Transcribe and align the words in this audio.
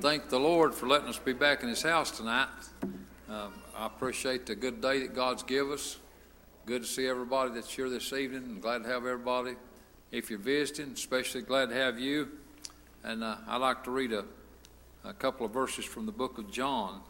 thank 0.00 0.28
the 0.28 0.38
Lord 0.38 0.76
for 0.76 0.86
letting 0.86 1.08
us 1.08 1.18
be 1.18 1.32
back 1.32 1.64
in 1.64 1.68
His 1.68 1.82
house 1.82 2.12
tonight. 2.12 2.48
Uh, 3.28 3.48
I 3.76 3.86
appreciate 3.86 4.46
the 4.46 4.54
good 4.54 4.80
day 4.80 5.00
that 5.00 5.12
God's 5.12 5.42
give 5.42 5.72
us. 5.72 5.98
Good 6.66 6.82
to 6.82 6.88
see 6.88 7.08
everybody 7.08 7.50
that's 7.52 7.72
here 7.72 7.90
this 7.90 8.12
evening. 8.12 8.44
I'm 8.44 8.60
glad 8.60 8.84
to 8.84 8.88
have 8.88 9.06
everybody. 9.06 9.56
If 10.12 10.30
you're 10.30 10.38
visiting, 10.38 10.92
especially 10.92 11.42
glad 11.42 11.70
to 11.70 11.74
have 11.74 11.98
you. 11.98 12.28
And 13.02 13.24
uh, 13.24 13.36
I'd 13.48 13.56
like 13.56 13.82
to 13.84 13.90
read 13.90 14.12
a, 14.12 14.24
a 15.04 15.12
couple 15.12 15.46
of 15.46 15.52
verses 15.52 15.84
from 15.84 16.06
the 16.06 16.12
book 16.12 16.38
of 16.38 16.48
John. 16.48 17.00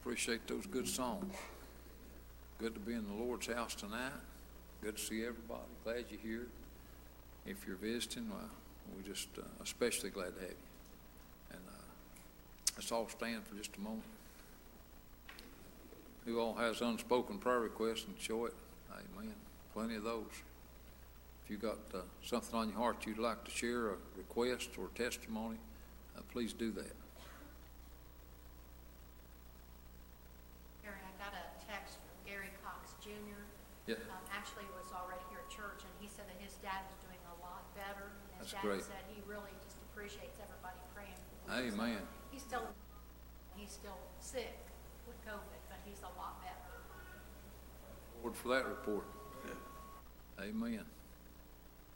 Appreciate 0.00 0.46
those 0.46 0.66
good 0.66 0.88
songs. 0.88 1.34
Good 2.58 2.74
to 2.74 2.80
be 2.80 2.94
in 2.94 3.06
the 3.06 3.14
Lord's 3.14 3.46
house 3.46 3.74
tonight. 3.74 4.12
Good 4.82 4.96
to 4.96 5.02
see 5.02 5.22
everybody. 5.22 5.60
Glad 5.84 6.04
you're 6.10 6.20
here. 6.20 6.46
If 7.46 7.66
you're 7.66 7.76
visiting, 7.76 8.28
well, 8.30 8.48
we're 8.94 9.06
just 9.06 9.28
uh, 9.38 9.42
especially 9.62 10.10
glad 10.10 10.34
to 10.34 10.40
have 10.40 10.50
you. 10.50 11.52
And 11.52 11.60
uh, 11.68 11.82
let's 12.76 12.92
all 12.92 13.08
stand 13.08 13.46
for 13.46 13.54
just 13.54 13.76
a 13.76 13.80
moment. 13.80 14.04
Who 16.24 16.38
all 16.38 16.54
has 16.54 16.80
unspoken 16.80 17.38
prayer 17.38 17.60
requests 17.60 18.04
and 18.06 18.14
show 18.18 18.46
it? 18.46 18.54
Amen. 18.92 19.34
Plenty 19.74 19.96
of 19.96 20.04
those. 20.04 20.42
If 21.44 21.50
you've 21.50 21.62
got 21.62 21.78
uh, 21.92 21.98
something 22.22 22.58
on 22.58 22.68
your 22.68 22.78
heart 22.78 23.04
you'd 23.06 23.18
like 23.18 23.44
to 23.44 23.50
share, 23.50 23.88
a 23.88 23.96
request 24.16 24.70
or 24.78 24.88
testimony, 24.94 25.56
uh, 26.16 26.20
please 26.32 26.52
do 26.52 26.70
that. 26.72 26.94
Gary, 30.86 31.02
I 31.02 31.12
got 31.18 31.34
a 31.34 31.44
text 31.66 31.98
from 32.06 32.16
Gary 32.22 32.54
Cox 32.62 32.94
Jr. 33.02 33.42
Yeah. 33.90 33.98
Um, 34.06 34.22
actually 34.30 34.70
was 34.78 34.94
already 34.94 35.20
here 35.28 35.42
at 35.42 35.50
church, 35.50 35.82
and 35.82 35.92
he 35.98 36.06
said 36.06 36.30
that 36.30 36.38
his 36.38 36.54
dad 36.62 36.86
was 36.86 36.96
doing 37.02 37.20
a 37.26 37.36
lot 37.42 37.66
better. 37.74 38.14
And 38.38 38.39
his 38.39 38.39
That's 38.50 38.62
dad 38.62 38.68
great. 38.68 38.82
said 38.82 39.02
he 39.14 39.22
really 39.26 39.54
just 39.62 39.76
appreciates 39.90 40.38
everybody 40.42 40.78
praying 40.94 41.14
for 41.46 41.52
him. 41.54 41.74
Amen. 41.74 42.02
He's 42.30 42.42
still, 42.42 42.66
he's 43.56 43.70
still 43.70 43.98
sick 44.18 44.58
with 45.06 45.16
COVID, 45.26 45.60
but 45.68 45.78
he's 45.84 46.00
a 46.02 46.12
lot 46.18 46.42
better. 46.42 46.56
Lord 48.22 48.36
for 48.36 48.48
that 48.48 48.66
report. 48.66 49.04
Amen. 50.40 50.84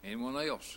Anyone 0.04 0.36
else? 0.36 0.76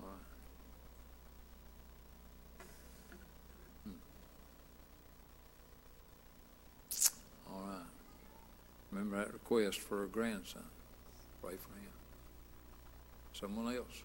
All 0.00 0.06
right. 0.06 0.16
Hmm. 3.84 3.90
All 7.52 7.62
right. 7.66 7.86
Remember 9.00 9.24
that 9.24 9.32
request 9.32 9.78
for 9.78 10.04
a 10.04 10.06
grandson. 10.06 10.62
Pray 11.40 11.52
for 11.52 11.72
him. 11.78 11.88
Someone 13.32 13.74
else. 13.74 14.02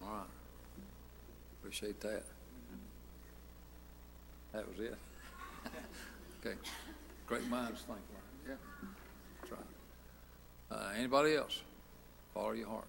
All 0.00 0.08
right. 0.08 0.24
Appreciate 1.58 2.00
that. 2.02 2.22
That 4.52 4.68
was 4.68 4.78
it. 4.78 4.94
okay. 6.46 6.56
Great 7.30 7.48
minds 7.48 7.82
think 7.82 7.90
alike. 7.90 8.00
Yeah. 8.48 8.54
That's 9.40 9.52
right. 9.52 9.60
Uh, 10.72 10.98
anybody 10.98 11.36
else? 11.36 11.62
Follow 12.34 12.50
your 12.50 12.66
heart. 12.66 12.88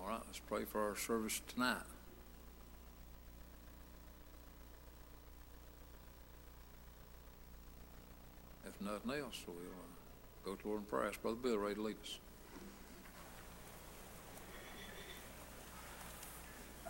All 0.00 0.08
right, 0.08 0.20
let's 0.26 0.40
pray 0.40 0.64
for 0.64 0.88
our 0.88 0.96
service 0.96 1.42
tonight. 1.54 1.76
If 8.66 8.84
nothing 8.84 9.22
else, 9.22 9.40
we'll 9.46 9.56
uh, 9.58 10.44
go 10.44 10.56
to 10.56 10.68
Lord 10.68 10.80
in 10.80 10.86
prayer. 10.86 11.06
Ask 11.06 11.22
Brother 11.22 11.36
Bill 11.36 11.56
ready 11.56 11.76
to 11.76 11.82
lead 11.82 11.96
us. 12.02 12.18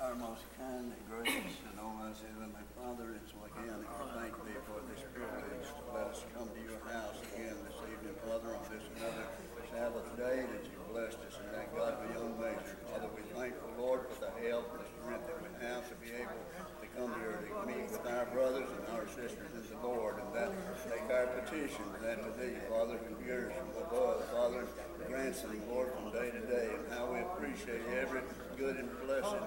Our 0.08 0.16
most 0.16 0.48
kind 0.56 0.88
and 0.88 1.04
gracious 1.04 1.52
and 1.68 1.76
almighty 1.76 2.24
heavenly 2.32 2.64
Father, 2.72 3.12
it's 3.12 3.28
again 3.28 3.76
we 3.76 3.92
thank 4.16 4.32
thee 4.40 4.56
for 4.64 4.80
this 4.88 5.04
privilege 5.12 5.68
to 5.68 5.84
let 5.92 6.08
us 6.08 6.24
come 6.32 6.48
to 6.48 6.60
your 6.64 6.80
house 6.88 7.20
again 7.28 7.52
this 7.68 7.76
evening, 7.84 8.16
Father, 8.24 8.56
on 8.56 8.64
this 8.72 8.88
another 8.96 9.28
Sabbath 9.68 10.08
day 10.16 10.48
that 10.48 10.64
you 10.64 10.80
blessed 10.88 11.20
us 11.28 11.36
in 11.36 11.52
that 11.52 11.68
God 11.76 12.00
beyond 12.08 12.40
measure. 12.40 12.80
Father, 12.88 13.12
we 13.12 13.20
thank 13.36 13.52
the 13.52 13.68
Lord 13.76 14.08
for 14.08 14.16
the 14.24 14.32
help 14.48 14.72
and 14.72 14.80
the 14.80 14.88
strength 14.96 15.28
that 15.28 15.40
we 15.44 15.52
have 15.60 15.84
to 15.92 15.96
be 16.00 16.08
able 16.16 16.40
to 16.40 16.86
come 16.96 17.12
here 17.20 17.36
to 17.44 17.52
meet 17.68 17.92
with 17.92 18.08
our 18.08 18.24
brothers 18.32 18.72
and 18.80 18.88
our 18.96 19.04
sisters 19.12 19.52
in 19.52 19.60
the 19.68 19.76
Lord 19.84 20.24
and 20.24 20.32
that 20.32 20.56
take 20.88 21.04
our 21.12 21.28
petitions 21.36 21.92
that 22.00 22.16
to 22.24 22.32
thee, 22.40 22.56
Father, 22.72 22.96
who 22.96 23.12
hears 23.28 23.52
from 23.52 23.76
above, 23.76 24.24
Father, 24.32 24.64
grants 25.04 25.44
them, 25.44 25.60
Lord, 25.68 25.92
from 25.92 26.16
day 26.16 26.32
to 26.32 26.40
day, 26.48 26.72
and 26.72 26.88
how 26.96 27.12
we 27.12 27.20
appreciate 27.20 27.84
every 27.92 28.24
good 28.58 28.76
and 28.76 28.90
blessed 29.06 29.38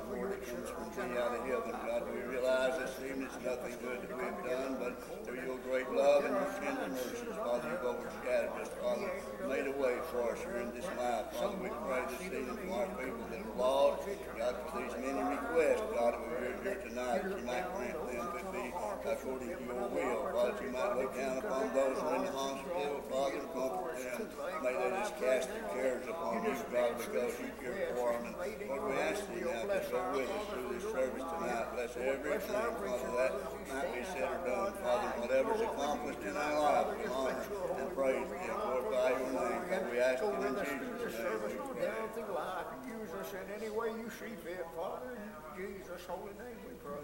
comes 0.47 0.69
from 0.71 0.87
thee 0.95 1.19
out 1.19 1.35
of 1.35 1.43
heaven. 1.45 1.71
God, 1.71 2.03
we 2.07 2.21
realize 2.31 2.79
this 2.79 2.95
evening 3.03 3.27
it's 3.27 3.43
nothing 3.43 3.75
good 3.83 4.01
that 4.01 4.11
we 4.15 4.23
have 4.23 4.39
done, 4.47 4.77
but 4.79 4.95
through 5.25 5.43
your 5.43 5.57
great 5.67 5.89
love 5.91 6.23
and 6.23 6.33
your 6.33 6.47
tender 6.63 6.87
mercies, 6.95 7.35
Father, 7.35 7.67
you've 7.69 7.83
overshadowed 7.83 8.61
us, 8.61 8.71
Father, 8.79 9.11
made 9.47 9.67
a 9.67 9.75
way 9.75 9.99
for 10.11 10.31
us 10.31 10.39
here 10.39 10.63
in 10.63 10.71
this 10.71 10.87
life. 10.95 11.27
Father, 11.35 11.57
we 11.59 11.69
pray 11.83 12.03
this 12.07 12.23
evening 12.23 12.55
for 12.55 12.71
our 12.71 12.87
people 12.95 13.25
that 13.29 13.43
are 13.43 13.57
lost. 13.59 14.07
God, 14.39 14.55
for 14.71 14.79
these 14.79 14.95
many 14.95 15.19
requests, 15.19 15.83
God, 15.91 16.13
that 16.15 16.23
we're 16.23 16.55
here 16.63 16.79
tonight, 16.87 17.19
that 17.27 17.35
you 17.35 17.45
might 17.45 17.67
grant 17.75 17.99
them 18.07 18.27
to 18.31 18.43
be 18.55 18.65
according 18.71 19.51
to 19.51 19.63
your 19.67 19.87
will. 19.91 20.23
Father, 20.31 20.55
that 20.55 20.63
you 20.63 20.71
might 20.71 20.95
look 20.95 21.11
down 21.15 21.37
upon 21.37 21.73
those 21.73 21.97
who 21.99 22.07
are 22.07 22.15
in 22.15 22.25
the 22.25 22.31
hospital, 22.31 23.03
Father, 23.11 23.37
and 23.43 23.49
comfort 23.51 23.97
them. 23.99 24.29
May 24.63 24.73
they 24.73 24.89
just 25.03 25.19
cast 25.19 25.49
their 25.51 25.67
cares 25.75 26.07
upon 26.07 26.43
you, 26.43 26.55
God, 26.71 26.97
because 26.97 27.33
you 27.43 27.51
care 27.59 27.91
for 27.95 28.13
them. 28.13 28.35
And 28.39 28.69
Lord, 28.69 28.83
we 28.87 29.00
ask 29.01 29.27
thee 29.33 29.41
now 29.41 29.61
to 29.65 29.81
go 29.89 30.01
with 30.13 30.29
us 30.29 30.45
through 30.51 30.69
this 30.73 30.83
service 30.91 31.25
tonight. 31.25 31.65
Bless 31.73 31.97
everything, 31.97 32.39
Father, 32.41 33.11
that 33.17 33.31
might 33.69 33.89
be 33.95 34.03
said 34.05 34.29
or 34.29 34.39
done. 34.45 34.73
Father, 34.81 35.09
whatever's 35.21 35.61
accomplished 35.61 36.21
in 36.21 36.35
our 36.37 36.55
lives, 36.59 36.89
we 36.97 37.05
honor 37.09 37.41
and 37.81 37.89
praise 37.95 38.29
and 38.29 38.45
glorify 38.61 39.09
your 39.17 39.33
name. 39.33 39.61
God, 39.69 39.83
we 39.91 39.97
ask 39.99 40.23
it 40.23 40.29
in 40.29 40.55
Jesus' 40.61 41.17
name. 41.17 41.41
down 41.81 42.09
through 42.13 42.33
life. 42.35 42.69
Use 42.85 43.11
us 43.17 43.33
in 43.33 43.45
any 43.57 43.69
way 43.73 43.87
you 43.97 44.09
see 44.19 44.33
fit, 44.45 44.65
Father. 44.75 45.17
In 45.17 45.21
Jesus' 45.57 46.05
holy 46.07 46.33
name 46.37 46.57
we 46.67 46.73
pray. 46.83 47.01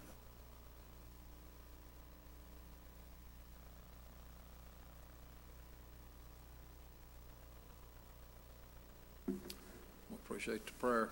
We 10.10 10.27
appreciate 10.38 10.68
the 10.68 10.74
prayer. 10.74 11.10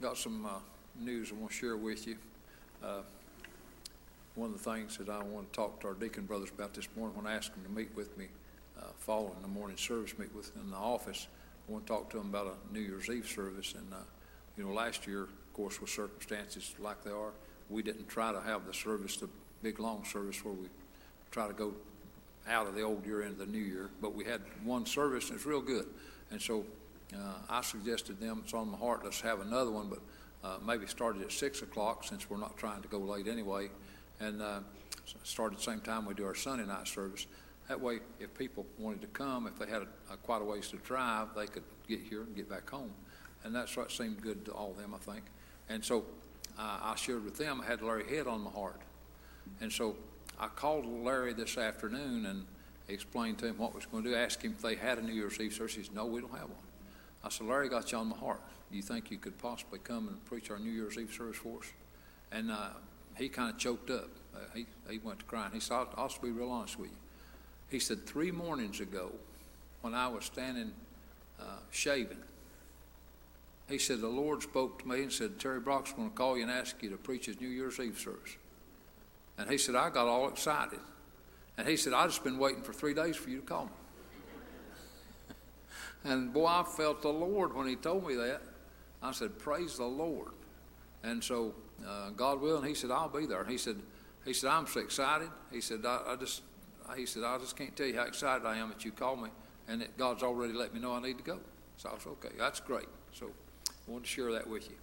Got 0.00 0.16
some 0.16 0.46
uh, 0.46 0.50
news 1.00 1.32
I 1.32 1.34
want 1.34 1.50
to 1.50 1.56
share 1.56 1.76
with 1.76 2.06
you. 2.06 2.16
Uh, 2.80 3.00
One 4.36 4.52
of 4.52 4.62
the 4.62 4.70
things 4.70 4.96
that 4.98 5.08
I 5.08 5.20
want 5.24 5.52
to 5.52 5.56
talk 5.56 5.80
to 5.80 5.88
our 5.88 5.94
deacon 5.94 6.26
brothers 6.26 6.50
about 6.50 6.72
this 6.72 6.86
morning, 6.96 7.16
when 7.16 7.26
I 7.26 7.34
asked 7.34 7.52
them 7.52 7.64
to 7.64 7.70
meet 7.70 7.90
with 7.96 8.16
me 8.16 8.28
uh, 8.78 8.84
following 8.98 9.42
the 9.42 9.48
morning 9.48 9.76
service, 9.76 10.16
meet 10.16 10.32
with 10.32 10.54
them 10.54 10.62
in 10.66 10.70
the 10.70 10.76
office, 10.76 11.26
I 11.68 11.72
want 11.72 11.88
to 11.88 11.92
talk 11.92 12.08
to 12.10 12.18
them 12.18 12.28
about 12.28 12.54
a 12.54 12.72
New 12.72 12.78
Year's 12.78 13.10
Eve 13.10 13.26
service. 13.26 13.74
And, 13.76 13.92
uh, 13.92 13.96
you 14.56 14.62
know, 14.62 14.72
last 14.72 15.08
year, 15.08 15.22
of 15.22 15.52
course, 15.54 15.80
with 15.80 15.90
circumstances 15.90 16.72
like 16.78 17.02
they 17.02 17.10
are, 17.10 17.32
we 17.68 17.82
didn't 17.82 18.08
try 18.08 18.30
to 18.30 18.40
have 18.42 18.64
the 18.68 18.74
service, 18.74 19.16
the 19.16 19.28
big, 19.64 19.80
long 19.80 20.04
service 20.04 20.44
where 20.44 20.54
we 20.54 20.68
try 21.32 21.48
to 21.48 21.52
go 21.52 21.74
out 22.48 22.68
of 22.68 22.76
the 22.76 22.82
old 22.82 23.04
year 23.04 23.22
into 23.22 23.38
the 23.44 23.46
new 23.46 23.58
year, 23.58 23.90
but 24.00 24.14
we 24.14 24.22
had 24.22 24.40
one 24.62 24.86
service 24.86 25.30
and 25.30 25.36
it's 25.36 25.46
real 25.46 25.60
good. 25.60 25.86
And 26.30 26.40
so 26.40 26.64
uh, 27.14 27.34
I 27.48 27.62
suggested 27.62 28.20
them, 28.20 28.42
it's 28.44 28.54
on 28.54 28.70
my 28.70 28.78
heart, 28.78 29.04
let's 29.04 29.20
have 29.20 29.40
another 29.40 29.70
one, 29.70 29.88
but 29.88 30.00
uh, 30.44 30.56
maybe 30.64 30.86
start 30.86 31.16
it 31.16 31.22
at 31.22 31.32
six 31.32 31.62
o'clock 31.62 32.04
since 32.04 32.28
we're 32.28 32.36
not 32.36 32.56
trying 32.56 32.82
to 32.82 32.88
go 32.88 32.98
late 32.98 33.28
anyway. 33.28 33.70
And 34.20 34.42
uh, 34.42 34.60
start 35.24 35.52
at 35.52 35.58
the 35.58 35.64
same 35.64 35.80
time 35.80 36.06
we 36.06 36.14
do 36.14 36.24
our 36.24 36.34
Sunday 36.34 36.66
night 36.66 36.88
service. 36.88 37.26
That 37.68 37.80
way, 37.80 38.00
if 38.20 38.36
people 38.36 38.66
wanted 38.78 39.02
to 39.02 39.06
come, 39.08 39.46
if 39.46 39.58
they 39.58 39.66
had 39.66 39.82
a, 39.82 40.14
a 40.14 40.16
quite 40.16 40.42
a 40.42 40.44
ways 40.44 40.68
to 40.68 40.76
drive, 40.78 41.28
they 41.36 41.46
could 41.46 41.62
get 41.88 42.00
here 42.00 42.22
and 42.22 42.34
get 42.34 42.48
back 42.48 42.68
home. 42.68 42.90
And 43.44 43.54
that's 43.54 43.76
what 43.76 43.90
seemed 43.90 44.20
good 44.20 44.44
to 44.46 44.52
all 44.52 44.70
of 44.72 44.78
them, 44.78 44.94
I 44.94 44.98
think. 44.98 45.24
And 45.68 45.84
so 45.84 46.04
uh, 46.58 46.78
I 46.82 46.94
shared 46.96 47.24
with 47.24 47.38
them, 47.38 47.60
I 47.60 47.66
had 47.66 47.82
Larry 47.82 48.08
Head 48.08 48.26
on 48.26 48.42
my 48.42 48.50
heart. 48.50 48.80
And 49.60 49.72
so 49.72 49.96
I 50.38 50.48
called 50.48 50.86
Larry 50.86 51.32
this 51.32 51.56
afternoon 51.56 52.26
and 52.26 52.46
explained 52.88 53.38
to 53.38 53.46
him 53.46 53.58
what 53.58 53.74
was 53.74 53.86
going 53.86 54.04
to 54.04 54.10
do, 54.10 54.16
asked 54.16 54.42
him 54.42 54.54
if 54.56 54.62
they 54.62 54.74
had 54.74 54.98
a 54.98 55.02
New 55.02 55.12
Year's 55.12 55.38
Eve 55.40 55.52
service. 55.52 55.74
He 55.74 55.82
said, 55.84 55.94
no, 55.94 56.06
we 56.06 56.20
don't 56.20 56.32
have 56.32 56.48
one. 56.48 56.58
I 57.24 57.28
said, 57.28 57.46
Larry 57.46 57.68
got 57.68 57.92
you 57.92 57.98
on 57.98 58.08
my 58.08 58.16
heart. 58.16 58.40
Do 58.70 58.76
you 58.76 58.82
think 58.82 59.10
you 59.10 59.18
could 59.18 59.38
possibly 59.38 59.78
come 59.78 60.08
and 60.08 60.24
preach 60.24 60.50
our 60.50 60.58
New 60.58 60.70
Year's 60.70 60.98
Eve 60.98 61.12
service 61.12 61.36
for 61.36 61.58
us? 61.58 61.72
And 62.32 62.50
uh, 62.50 62.70
he 63.16 63.28
kind 63.28 63.50
of 63.50 63.58
choked 63.58 63.90
up. 63.90 64.08
Uh, 64.34 64.38
he, 64.54 64.66
he 64.90 64.98
went 64.98 65.20
to 65.20 65.24
crying. 65.26 65.52
He 65.52 65.60
said, 65.60 65.74
I'll, 65.74 65.88
I'll 65.96 66.12
be 66.22 66.30
real 66.30 66.50
honest 66.50 66.78
with 66.78 66.90
you. 66.90 66.96
He 67.68 67.78
said, 67.78 68.06
three 68.06 68.30
mornings 68.30 68.80
ago, 68.80 69.12
when 69.82 69.94
I 69.94 70.08
was 70.08 70.24
standing 70.24 70.72
uh, 71.40 71.44
shaving, 71.70 72.18
he 73.68 73.78
said, 73.78 74.00
the 74.00 74.08
Lord 74.08 74.42
spoke 74.42 74.82
to 74.82 74.88
me 74.88 75.02
and 75.02 75.12
said, 75.12 75.38
Terry 75.38 75.60
Brock's 75.60 75.92
going 75.92 76.10
to 76.10 76.16
call 76.16 76.36
you 76.36 76.42
and 76.42 76.50
ask 76.50 76.82
you 76.82 76.90
to 76.90 76.96
preach 76.96 77.26
his 77.26 77.40
New 77.40 77.48
Year's 77.48 77.78
Eve 77.78 77.98
service. 77.98 78.36
And 79.38 79.50
he 79.50 79.58
said, 79.58 79.74
I 79.74 79.90
got 79.90 80.08
all 80.08 80.28
excited. 80.28 80.80
And 81.56 81.68
he 81.68 81.76
said, 81.76 81.92
I've 81.92 82.10
just 82.10 82.24
been 82.24 82.38
waiting 82.38 82.62
for 82.62 82.72
three 82.72 82.94
days 82.94 83.16
for 83.16 83.30
you 83.30 83.40
to 83.40 83.46
call 83.46 83.66
me. 83.66 83.72
And 86.04 86.32
boy, 86.32 86.46
I 86.46 86.64
felt 86.64 87.02
the 87.02 87.08
Lord 87.08 87.54
when 87.54 87.66
he 87.66 87.76
told 87.76 88.06
me 88.06 88.14
that. 88.16 88.42
I 89.02 89.12
said, 89.12 89.38
Praise 89.38 89.76
the 89.76 89.84
Lord. 89.84 90.32
And 91.02 91.22
so, 91.22 91.54
uh, 91.86 92.10
God 92.10 92.40
willing, 92.40 92.64
he 92.68 92.74
said, 92.74 92.90
I'll 92.90 93.08
be 93.08 93.26
there. 93.26 93.44
He 93.44 93.58
said, 93.58 93.76
he 94.24 94.32
said, 94.32 94.50
I'm 94.50 94.66
so 94.66 94.80
excited. 94.80 95.28
He 95.50 95.60
said, 95.60 95.84
I, 95.84 96.00
I 96.06 96.16
just, 96.16 96.42
he 96.96 97.06
said, 97.06 97.24
I 97.24 97.38
just 97.38 97.56
can't 97.56 97.74
tell 97.76 97.86
you 97.86 97.96
how 97.96 98.04
excited 98.04 98.46
I 98.46 98.56
am 98.58 98.68
that 98.68 98.84
you 98.84 98.92
called 98.92 99.20
me 99.22 99.30
and 99.68 99.80
that 99.80 99.96
God's 99.98 100.22
already 100.22 100.52
let 100.52 100.72
me 100.72 100.80
know 100.80 100.92
I 100.92 101.00
need 101.00 101.18
to 101.18 101.24
go. 101.24 101.38
So 101.76 101.88
I 101.88 101.98
said, 101.98 102.10
okay, 102.10 102.34
that's 102.38 102.60
great. 102.60 102.88
So 103.12 103.26
I 103.68 103.90
wanted 103.90 104.04
to 104.04 104.10
share 104.10 104.32
that 104.32 104.46
with 104.46 104.68
you. 104.68 104.76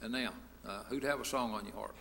And 0.00 0.12
now, 0.12 0.32
uh, 0.66 0.82
who'd 0.88 1.04
have 1.04 1.20
a 1.20 1.24
song 1.24 1.52
on 1.54 1.64
your 1.64 1.74
heart? 1.74 1.94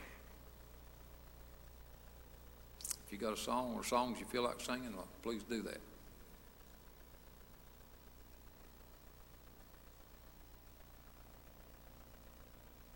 If 3.06 3.12
you 3.12 3.18
got 3.18 3.34
a 3.34 3.42
song 3.42 3.74
or 3.76 3.84
songs 3.84 4.20
you 4.20 4.26
feel 4.26 4.44
like 4.44 4.60
singing, 4.60 4.96
well, 4.96 5.08
please 5.22 5.44
do 5.44 5.62
that. 5.64 5.80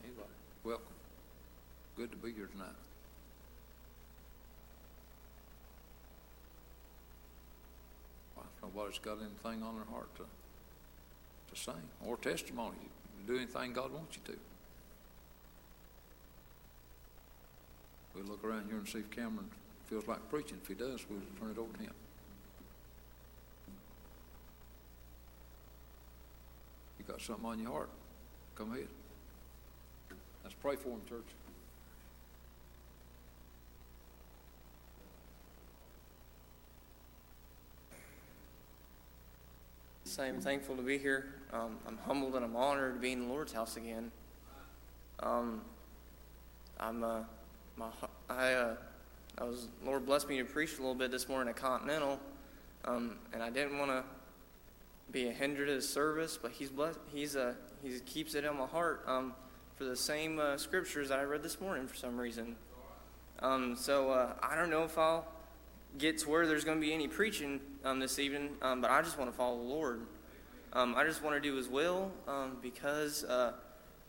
Anybody? 0.03 0.29
Welcome. 0.65 0.85
Good 1.95 2.09
to 2.09 2.17
be 2.17 2.31
here 2.31 2.47
tonight. 2.47 2.65
Well, 8.35 8.47
nobody's 8.63 8.97
got 8.97 9.19
anything 9.19 9.61
on 9.61 9.75
their 9.75 9.85
heart 9.91 10.09
to, 10.15 10.23
to 10.23 11.61
sing 11.61 11.75
or 12.03 12.17
testimony, 12.17 12.77
do 13.27 13.37
anything 13.37 13.73
God 13.73 13.93
wants 13.93 14.17
you 14.17 14.33
to. 14.33 14.39
We'll 18.15 18.25
look 18.25 18.43
around 18.43 18.65
here 18.67 18.77
and 18.77 18.87
see 18.87 18.99
if 18.99 19.11
Cameron 19.11 19.51
feels 19.85 20.07
like 20.07 20.27
preaching. 20.31 20.57
If 20.63 20.67
he 20.67 20.73
does, 20.73 21.05
we'll 21.07 21.19
turn 21.39 21.51
it 21.51 21.59
over 21.59 21.77
to 21.77 21.83
him. 21.83 21.93
You 26.97 27.05
got 27.05 27.21
something 27.21 27.45
on 27.45 27.59
your 27.59 27.71
heart? 27.71 27.89
Come 28.55 28.71
ahead. 28.71 28.87
Let's 30.45 30.53
pray 30.61 30.75
for 30.75 30.89
him, 30.89 31.01
church. 31.09 31.25
I'm 40.19 40.39
thankful 40.39 40.75
to 40.75 40.83
be 40.83 40.99
here. 40.99 41.33
Um, 41.51 41.77
I'm 41.87 41.97
humbled 41.97 42.35
and 42.35 42.45
I'm 42.45 42.55
honored 42.55 42.93
to 42.93 42.99
be 42.99 43.11
in 43.11 43.21
the 43.21 43.27
Lord's 43.27 43.51
house 43.53 43.75
again. 43.75 44.11
Um, 45.19 45.61
I'm 46.79 47.03
uh, 47.03 47.21
my 47.75 47.87
I 48.29 48.53
uh, 48.53 48.75
I 49.39 49.43
was 49.45 49.67
Lord 49.83 50.05
blessed 50.05 50.29
me 50.29 50.37
to 50.37 50.45
preach 50.45 50.73
a 50.73 50.77
little 50.77 50.93
bit 50.93 51.09
this 51.09 51.27
morning 51.27 51.49
at 51.49 51.55
Continental, 51.55 52.19
um, 52.85 53.17
and 53.33 53.41
I 53.41 53.49
didn't 53.49 53.79
want 53.79 53.89
to 53.89 54.03
be 55.11 55.27
a 55.27 55.31
hinder 55.31 55.65
to 55.65 55.73
the 55.73 55.81
service, 55.81 56.37
but 56.39 56.51
He's 56.51 56.69
blessed. 56.69 56.99
He's 57.11 57.35
uh, 57.35 57.55
He 57.83 57.99
keeps 58.01 58.35
it 58.35 58.45
in 58.45 58.55
my 58.55 58.67
heart 58.67 59.03
um, 59.07 59.33
for 59.75 59.83
the 59.83 59.95
same 59.95 60.39
uh, 60.39 60.55
scriptures 60.55 61.09
that 61.09 61.19
I 61.19 61.23
read 61.23 61.43
this 61.43 61.59
morning 61.59 61.85
for 61.85 61.95
some 61.95 62.17
reason. 62.17 62.55
Um, 63.39 63.75
so 63.75 64.09
uh, 64.09 64.33
I 64.41 64.55
don't 64.55 64.69
know 64.69 64.85
if 64.85 64.97
I'll 64.97 65.27
get 65.97 66.17
to 66.19 66.29
where 66.29 66.47
there's 66.47 66.63
going 66.63 66.77
to 66.77 66.85
be 66.85 66.93
any 66.93 67.09
preaching 67.09 67.59
um, 67.83 67.99
this 67.99 68.17
evening, 68.17 68.51
um, 68.61 68.79
but 68.79 68.89
I 68.89 69.01
just 69.01 69.17
want 69.17 69.29
to 69.29 69.35
follow 69.35 69.57
the 69.57 69.67
Lord. 69.67 70.01
Um, 70.71 70.95
I 70.95 71.03
just 71.03 71.21
want 71.21 71.35
to 71.35 71.41
do 71.41 71.55
His 71.57 71.67
will 71.67 72.09
um, 72.25 72.57
because 72.61 73.25
uh, 73.25 73.51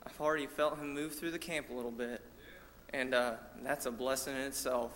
I've 0.05 0.20
already 0.20 0.46
felt 0.46 0.79
Him 0.79 0.94
move 0.94 1.16
through 1.16 1.33
the 1.33 1.38
camp 1.38 1.68
a 1.70 1.72
little 1.72 1.90
bit, 1.90 2.22
and 2.92 3.12
uh, 3.12 3.33
that's 3.64 3.87
a 3.87 3.90
blessing 3.90 4.37
in 4.37 4.42
itself. 4.42 4.92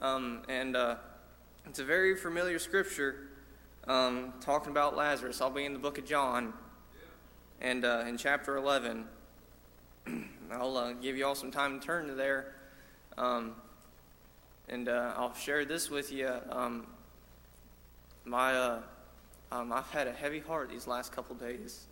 Um, 0.00 0.42
and 0.48 0.74
uh, 0.74 0.96
it's 1.66 1.80
a 1.80 1.84
very 1.84 2.16
familiar 2.16 2.58
scripture 2.58 3.28
talking 3.86 4.70
about 4.70 4.96
Lazarus. 4.96 5.42
I'll 5.42 5.50
be 5.50 5.66
in 5.66 5.74
the 5.74 5.78
book 5.78 5.98
of 5.98 6.06
John, 6.06 6.54
and 7.60 7.84
uh, 7.84 8.04
in 8.06 8.16
chapter 8.16 8.56
11. 8.56 9.04
I'll 10.52 10.76
uh, 10.76 10.92
give 10.92 11.16
you 11.16 11.26
all 11.26 11.34
some 11.34 11.50
time 11.50 11.80
to 11.80 11.86
turn 11.86 12.08
to 12.08 12.14
there. 12.14 12.54
Um, 13.16 13.54
and 14.68 14.88
uh, 14.88 15.14
I'll 15.16 15.34
share 15.34 15.64
this 15.64 15.90
with 15.90 16.12
you. 16.12 16.30
Um, 16.50 16.86
my, 18.24 18.54
uh, 18.54 18.80
um, 19.50 19.72
I've 19.72 19.90
had 19.90 20.06
a 20.06 20.12
heavy 20.12 20.40
heart 20.40 20.70
these 20.70 20.86
last 20.86 21.12
couple 21.12 21.34
days, 21.36 21.86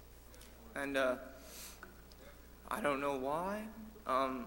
and 0.74 0.96
uh, 0.96 1.16
I 2.70 2.80
don't 2.80 3.00
know 3.00 3.16
why. 3.16 3.62
Um, 4.06 4.46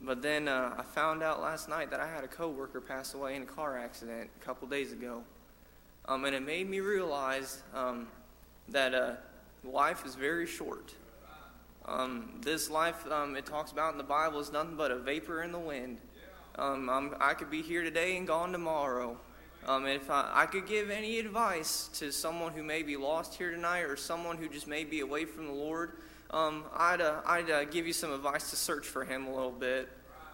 but 0.00 0.22
then 0.22 0.48
uh, 0.48 0.74
I 0.78 0.82
found 0.82 1.22
out 1.22 1.42
last 1.42 1.68
night 1.68 1.90
that 1.90 2.00
I 2.00 2.08
had 2.08 2.24
a 2.24 2.28
coworker 2.28 2.80
pass 2.80 3.14
away 3.14 3.36
in 3.36 3.42
a 3.42 3.46
car 3.46 3.78
accident 3.78 4.30
a 4.40 4.44
couple 4.44 4.66
days 4.66 4.92
ago, 4.92 5.22
um, 6.06 6.24
and 6.24 6.34
it 6.34 6.42
made 6.42 6.68
me 6.68 6.80
realize 6.80 7.62
um, 7.74 8.08
that 8.68 8.94
uh, 8.94 9.14
life 9.64 10.06
is 10.06 10.14
very 10.14 10.46
short. 10.46 10.94
Um, 11.86 12.40
this 12.42 12.70
life, 12.70 13.06
it 13.06 13.46
talks 13.46 13.72
about 13.72 13.92
in 13.92 13.98
the 13.98 14.04
Bible, 14.04 14.40
is 14.40 14.52
nothing 14.52 14.76
but 14.76 14.90
a 14.90 14.98
vapor 14.98 15.42
in 15.42 15.52
the 15.52 15.58
wind. 15.58 15.98
Um, 16.56 17.14
i 17.20 17.34
could 17.34 17.50
be 17.50 17.62
here 17.62 17.82
today 17.82 18.16
and 18.16 18.26
gone 18.26 18.52
tomorrow. 18.52 19.16
Um, 19.66 19.86
if 19.86 20.10
I, 20.10 20.30
I, 20.32 20.46
could 20.46 20.66
give 20.66 20.90
any 20.90 21.18
advice 21.18 21.88
to 21.94 22.10
someone 22.10 22.52
who 22.52 22.62
may 22.62 22.82
be 22.82 22.96
lost 22.96 23.34
here 23.34 23.50
tonight 23.50 23.82
or 23.82 23.96
someone 23.96 24.38
who 24.38 24.48
just 24.48 24.66
may 24.66 24.84
be 24.84 25.00
away 25.00 25.26
from 25.26 25.46
the 25.46 25.52
Lord, 25.52 25.92
um, 26.30 26.64
I'd, 26.74 27.00
uh, 27.00 27.20
I'd 27.26 27.50
uh, 27.50 27.64
give 27.64 27.86
you 27.86 27.92
some 27.92 28.12
advice 28.12 28.50
to 28.50 28.56
search 28.56 28.86
for 28.86 29.04
Him 29.04 29.26
a 29.26 29.34
little 29.34 29.50
bit. 29.50 29.88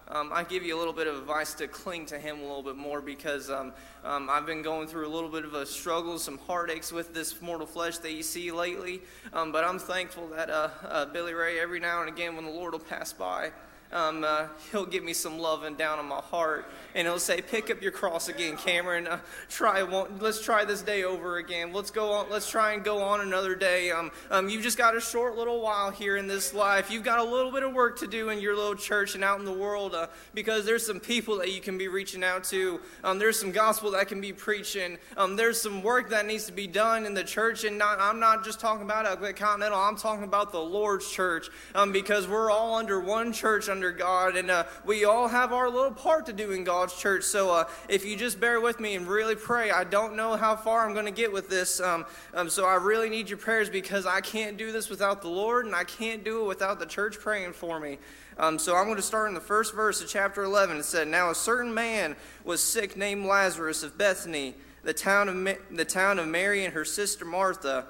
Um, 0.09 0.31
I 0.33 0.45
give 0.45 0.63
you 0.63 0.77
a 0.77 0.79
little 0.79 0.93
bit 0.93 1.07
of 1.07 1.17
advice 1.17 1.53
to 1.55 1.67
cling 1.67 2.05
to 2.07 2.17
Him 2.17 2.37
a 2.39 2.41
little 2.41 2.63
bit 2.63 2.77
more 2.77 3.01
because 3.01 3.49
um, 3.49 3.73
um, 4.05 4.29
I've 4.29 4.45
been 4.45 4.61
going 4.61 4.87
through 4.87 5.05
a 5.05 5.11
little 5.13 5.29
bit 5.29 5.43
of 5.43 5.53
a 5.53 5.65
struggle, 5.65 6.17
some 6.17 6.37
heartaches 6.47 6.93
with 6.93 7.13
this 7.13 7.41
mortal 7.41 7.67
flesh 7.67 7.97
that 7.97 8.13
you 8.13 8.23
see 8.23 8.49
lately. 8.51 9.01
Um, 9.33 9.51
but 9.51 9.65
I'm 9.65 9.79
thankful 9.79 10.29
that 10.29 10.49
uh, 10.49 10.69
uh, 10.87 11.05
Billy 11.07 11.33
Ray, 11.33 11.59
every 11.59 11.81
now 11.81 11.99
and 11.99 12.09
again, 12.09 12.37
when 12.37 12.45
the 12.45 12.51
Lord 12.51 12.71
will 12.71 12.79
pass 12.79 13.11
by, 13.11 13.51
um, 13.91 14.23
uh, 14.23 14.47
he'll 14.71 14.85
give 14.85 15.03
me 15.03 15.13
some 15.13 15.39
love 15.39 15.63
and 15.63 15.77
down 15.77 15.99
in 15.99 16.05
my 16.05 16.19
heart, 16.19 16.65
and 16.93 17.07
he'll 17.07 17.19
say, 17.19 17.41
"Pick 17.41 17.69
up 17.69 17.81
your 17.81 17.91
cross 17.91 18.27
again, 18.27 18.57
Cameron. 18.57 19.07
Uh, 19.07 19.19
try 19.49 19.81
one, 19.83 20.19
let's 20.19 20.41
try 20.41 20.65
this 20.65 20.81
day 20.81 21.03
over 21.03 21.37
again. 21.37 21.71
Let's 21.71 21.91
go 21.91 22.11
on. 22.11 22.29
Let's 22.29 22.49
try 22.49 22.73
and 22.73 22.83
go 22.83 23.01
on 23.01 23.21
another 23.21 23.55
day. 23.55 23.91
Um, 23.91 24.11
um, 24.29 24.49
you've 24.49 24.63
just 24.63 24.77
got 24.77 24.97
a 24.97 24.99
short 24.99 25.37
little 25.37 25.61
while 25.61 25.89
here 25.89 26.17
in 26.17 26.27
this 26.27 26.53
life. 26.53 26.91
You've 26.91 27.05
got 27.05 27.19
a 27.19 27.23
little 27.23 27.51
bit 27.51 27.63
of 27.63 27.73
work 27.73 27.99
to 27.99 28.07
do 28.07 28.29
in 28.29 28.41
your 28.41 28.55
little 28.55 28.75
church 28.75 29.15
and 29.15 29.23
out 29.23 29.39
in 29.39 29.45
the 29.45 29.53
world, 29.53 29.95
uh, 29.95 30.07
because 30.33 30.65
there's 30.65 30.85
some 30.85 30.99
people 30.99 31.37
that 31.37 31.53
you 31.53 31.61
can 31.61 31.77
be 31.77 31.87
reaching 31.87 32.23
out 32.23 32.43
to. 32.45 32.81
Um, 33.05 33.19
there's 33.19 33.39
some 33.39 33.51
gospel 33.53 33.91
that 33.91 34.09
can 34.09 34.19
be 34.19 34.33
preaching. 34.33 34.97
Um, 35.15 35.37
there's 35.37 35.61
some 35.61 35.81
work 35.81 36.09
that 36.09 36.25
needs 36.25 36.45
to 36.47 36.51
be 36.51 36.67
done 36.67 37.05
in 37.05 37.13
the 37.13 37.23
church, 37.23 37.63
and 37.63 37.77
not, 37.77 37.99
I'm 38.01 38.19
not 38.19 38.43
just 38.43 38.59
talking 38.59 38.83
about 38.83 39.05
a 39.05 39.33
Continental. 39.33 39.79
I'm 39.79 39.97
talking 39.97 40.23
about 40.23 40.51
the 40.51 40.59
Lord's 40.59 41.09
church, 41.09 41.49
um, 41.75 41.91
because 41.91 42.27
we're 42.27 42.51
all 42.51 42.75
under 42.75 42.99
one 42.99 43.31
church." 43.31 43.69
Under 43.77 43.91
God, 43.91 44.35
and 44.35 44.49
uh, 44.49 44.63
we 44.85 45.05
all 45.05 45.27
have 45.27 45.53
our 45.53 45.69
little 45.69 45.91
part 45.91 46.25
to 46.25 46.33
do 46.33 46.49
in 46.49 46.63
God's 46.63 46.99
church. 46.99 47.23
So 47.23 47.51
uh, 47.51 47.65
if 47.87 48.03
you 48.03 48.15
just 48.15 48.39
bear 48.39 48.59
with 48.59 48.79
me 48.79 48.95
and 48.95 49.07
really 49.07 49.35
pray, 49.35 49.69
I 49.69 49.83
don't 49.83 50.15
know 50.15 50.35
how 50.35 50.55
far 50.55 50.83
I'm 50.83 50.93
going 50.93 51.05
to 51.05 51.11
get 51.11 51.31
with 51.31 51.47
this. 51.47 51.79
Um, 51.79 52.07
um, 52.33 52.49
so 52.49 52.65
I 52.65 52.73
really 52.73 53.07
need 53.07 53.29
your 53.29 53.37
prayers 53.37 53.69
because 53.69 54.07
I 54.07 54.19
can't 54.19 54.57
do 54.57 54.71
this 54.71 54.89
without 54.89 55.21
the 55.21 55.27
Lord, 55.27 55.67
and 55.67 55.75
I 55.75 55.83
can't 55.83 56.23
do 56.23 56.41
it 56.41 56.47
without 56.47 56.79
the 56.79 56.87
church 56.87 57.19
praying 57.19 57.53
for 57.53 57.79
me. 57.79 57.99
Um, 58.39 58.57
so 58.57 58.75
I'm 58.75 58.85
going 58.85 58.95
to 58.95 59.03
start 59.03 59.27
in 59.27 59.35
the 59.35 59.41
first 59.41 59.75
verse 59.75 60.01
of 60.01 60.09
chapter 60.09 60.41
11. 60.41 60.77
It 60.77 60.83
said, 60.83 61.07
Now 61.07 61.29
a 61.29 61.35
certain 61.35 61.71
man 61.71 62.15
was 62.43 62.63
sick 62.63 62.97
named 62.97 63.27
Lazarus 63.27 63.83
of 63.83 63.95
Bethany, 63.95 64.55
the 64.81 64.93
town 64.93 65.29
of, 65.29 65.35
Ma- 65.35 65.61
the 65.69 65.85
town 65.85 66.17
of 66.17 66.27
Mary 66.27 66.65
and 66.65 66.73
her 66.73 66.83
sister 66.83 67.25
Martha. 67.25 67.85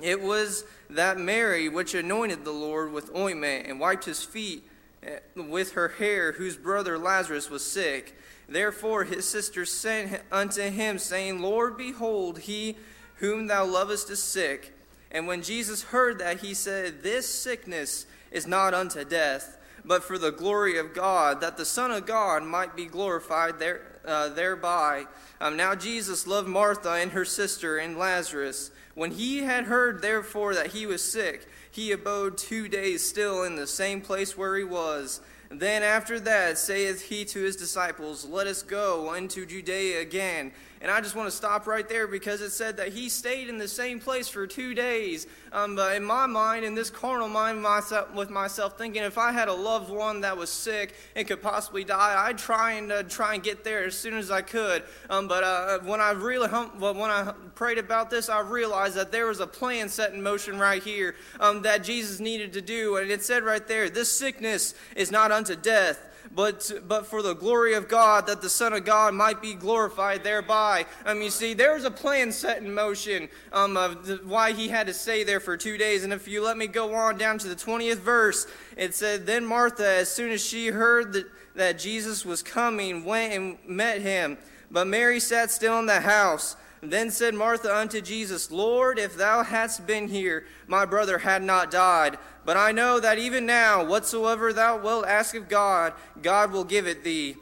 It 0.00 0.22
was 0.22 0.62
that 0.90 1.18
Mary 1.18 1.68
which 1.68 1.94
anointed 1.94 2.44
the 2.44 2.52
Lord 2.52 2.92
with 2.92 3.12
ointment 3.16 3.66
and 3.66 3.80
wiped 3.80 4.04
his 4.04 4.22
feet 4.22 4.67
Eh, 5.02 5.18
with 5.36 5.72
her 5.72 5.88
hair, 5.88 6.32
whose 6.32 6.56
brother 6.56 6.98
Lazarus 6.98 7.48
was 7.48 7.64
sick. 7.64 8.16
Therefore 8.48 9.04
his 9.04 9.28
sisters 9.28 9.70
sent 9.70 10.22
unto 10.32 10.62
him, 10.62 10.98
saying, 10.98 11.40
Lord, 11.40 11.76
behold, 11.76 12.40
he 12.40 12.76
whom 13.16 13.46
thou 13.46 13.64
lovest 13.64 14.10
is 14.10 14.22
sick. 14.22 14.74
And 15.10 15.26
when 15.26 15.42
Jesus 15.42 15.84
heard 15.84 16.18
that, 16.18 16.40
he 16.40 16.54
said, 16.54 17.02
This 17.02 17.32
sickness 17.32 18.06
is 18.30 18.46
not 18.46 18.74
unto 18.74 19.04
death, 19.04 19.58
but 19.84 20.04
for 20.04 20.18
the 20.18 20.32
glory 20.32 20.78
of 20.78 20.94
God, 20.94 21.40
that 21.40 21.56
the 21.56 21.64
Son 21.64 21.90
of 21.90 22.06
God 22.06 22.42
might 22.42 22.76
be 22.76 22.86
glorified 22.86 23.58
there, 23.58 23.82
uh, 24.04 24.28
thereby. 24.28 25.06
Um, 25.40 25.56
now 25.56 25.74
Jesus 25.74 26.26
loved 26.26 26.48
Martha 26.48 26.92
and 26.92 27.12
her 27.12 27.24
sister 27.24 27.78
and 27.78 27.98
Lazarus. 27.98 28.70
When 28.94 29.12
he 29.12 29.38
had 29.38 29.64
heard, 29.64 30.02
therefore, 30.02 30.54
that 30.54 30.68
he 30.68 30.86
was 30.86 31.04
sick, 31.04 31.48
he 31.70 31.92
abode 31.92 32.36
two 32.36 32.68
days 32.68 33.08
still 33.08 33.44
in 33.44 33.56
the 33.56 33.66
same 33.66 34.00
place 34.00 34.36
where 34.36 34.56
he 34.56 34.64
was. 34.64 35.20
Then 35.50 35.82
after 35.82 36.20
that 36.20 36.58
saith 36.58 37.02
he 37.02 37.24
to 37.26 37.40
his 37.40 37.56
disciples, 37.56 38.24
Let 38.24 38.46
us 38.46 38.62
go 38.62 39.14
unto 39.14 39.46
Judea 39.46 40.00
again. 40.00 40.52
And 40.80 40.90
I 40.90 41.00
just 41.00 41.16
want 41.16 41.28
to 41.28 41.34
stop 41.34 41.66
right 41.66 41.88
there 41.88 42.06
because 42.06 42.40
it 42.40 42.50
said 42.50 42.76
that 42.76 42.88
he 42.88 43.08
stayed 43.08 43.48
in 43.48 43.58
the 43.58 43.66
same 43.66 43.98
place 43.98 44.28
for 44.28 44.46
two 44.46 44.74
days. 44.74 45.26
Um, 45.52 45.74
but 45.74 45.96
in 45.96 46.04
my 46.04 46.26
mind, 46.26 46.64
in 46.64 46.74
this 46.74 46.88
carnal 46.88 47.28
mind 47.28 47.60
myself, 47.60 48.14
with 48.14 48.30
myself, 48.30 48.78
thinking 48.78 49.02
if 49.02 49.18
I 49.18 49.32
had 49.32 49.48
a 49.48 49.52
loved 49.52 49.90
one 49.90 50.20
that 50.20 50.36
was 50.36 50.50
sick 50.50 50.94
and 51.16 51.26
could 51.26 51.42
possibly 51.42 51.82
die, 51.82 52.14
I'd 52.16 52.38
try 52.38 52.72
and 52.72 52.92
uh, 52.92 53.02
try 53.02 53.34
and 53.34 53.42
get 53.42 53.64
there 53.64 53.84
as 53.84 53.96
soon 53.96 54.14
as 54.14 54.30
I 54.30 54.42
could. 54.42 54.84
Um, 55.10 55.26
but 55.26 55.42
uh, 55.42 55.78
when 55.80 56.00
I 56.00 56.12
really 56.12 56.48
hum- 56.48 56.78
when 56.78 57.10
I 57.10 57.32
prayed 57.54 57.78
about 57.78 58.10
this, 58.10 58.28
I 58.28 58.40
realized 58.40 58.94
that 58.94 59.10
there 59.10 59.26
was 59.26 59.40
a 59.40 59.46
plan 59.46 59.88
set 59.88 60.12
in 60.12 60.22
motion 60.22 60.58
right 60.58 60.82
here 60.82 61.16
um, 61.40 61.62
that 61.62 61.82
Jesus 61.82 62.20
needed 62.20 62.52
to 62.52 62.60
do, 62.60 62.96
and 62.96 63.10
it 63.10 63.22
said 63.24 63.42
right 63.42 63.66
there, 63.66 63.90
"This 63.90 64.12
sickness 64.12 64.74
is 64.94 65.10
not 65.10 65.32
unto 65.32 65.56
death." 65.56 66.04
But, 66.34 66.70
but 66.86 67.06
for 67.06 67.22
the 67.22 67.34
glory 67.34 67.74
of 67.74 67.88
God, 67.88 68.26
that 68.26 68.40
the 68.40 68.48
Son 68.48 68.72
of 68.72 68.84
God 68.84 69.14
might 69.14 69.40
be 69.40 69.54
glorified 69.54 70.24
thereby. 70.24 70.86
Um, 71.04 71.22
you 71.22 71.30
see, 71.30 71.54
there 71.54 71.74
was 71.74 71.84
a 71.84 71.90
plan 71.90 72.32
set 72.32 72.62
in 72.62 72.72
motion 72.72 73.28
um, 73.52 73.76
of 73.76 74.06
the, 74.06 74.16
why 74.24 74.52
he 74.52 74.68
had 74.68 74.86
to 74.86 74.94
stay 74.94 75.24
there 75.24 75.40
for 75.40 75.56
two 75.56 75.78
days. 75.78 76.04
And 76.04 76.12
if 76.12 76.28
you 76.28 76.42
let 76.42 76.56
me 76.56 76.66
go 76.66 76.94
on 76.94 77.18
down 77.18 77.38
to 77.38 77.48
the 77.48 77.56
20th 77.56 77.98
verse, 77.98 78.46
it 78.76 78.94
said, 78.94 79.26
Then 79.26 79.44
Martha, 79.44 79.88
as 79.88 80.10
soon 80.10 80.30
as 80.30 80.44
she 80.44 80.68
heard 80.68 81.12
that, 81.14 81.26
that 81.54 81.78
Jesus 81.78 82.24
was 82.24 82.42
coming, 82.42 83.04
went 83.04 83.32
and 83.32 83.58
met 83.66 84.00
him. 84.00 84.38
But 84.70 84.86
Mary 84.86 85.20
sat 85.20 85.50
still 85.50 85.78
in 85.78 85.86
the 85.86 86.00
house. 86.00 86.56
Then 86.82 87.10
said 87.10 87.34
Martha 87.34 87.74
unto 87.74 88.00
Jesus, 88.00 88.50
Lord, 88.50 88.98
if 88.98 89.16
thou 89.16 89.42
hadst 89.42 89.86
been 89.86 90.08
here, 90.08 90.46
my 90.66 90.84
brother 90.84 91.18
had 91.18 91.42
not 91.42 91.70
died. 91.70 92.18
But 92.44 92.56
I 92.56 92.72
know 92.72 93.00
that 93.00 93.18
even 93.18 93.46
now, 93.46 93.84
whatsoever 93.84 94.52
thou 94.52 94.78
wilt 94.78 95.06
ask 95.06 95.34
of 95.34 95.48
God, 95.48 95.92
God 96.22 96.52
will 96.52 96.64
give 96.64 96.86
it 96.86 97.04
thee. 97.04 97.36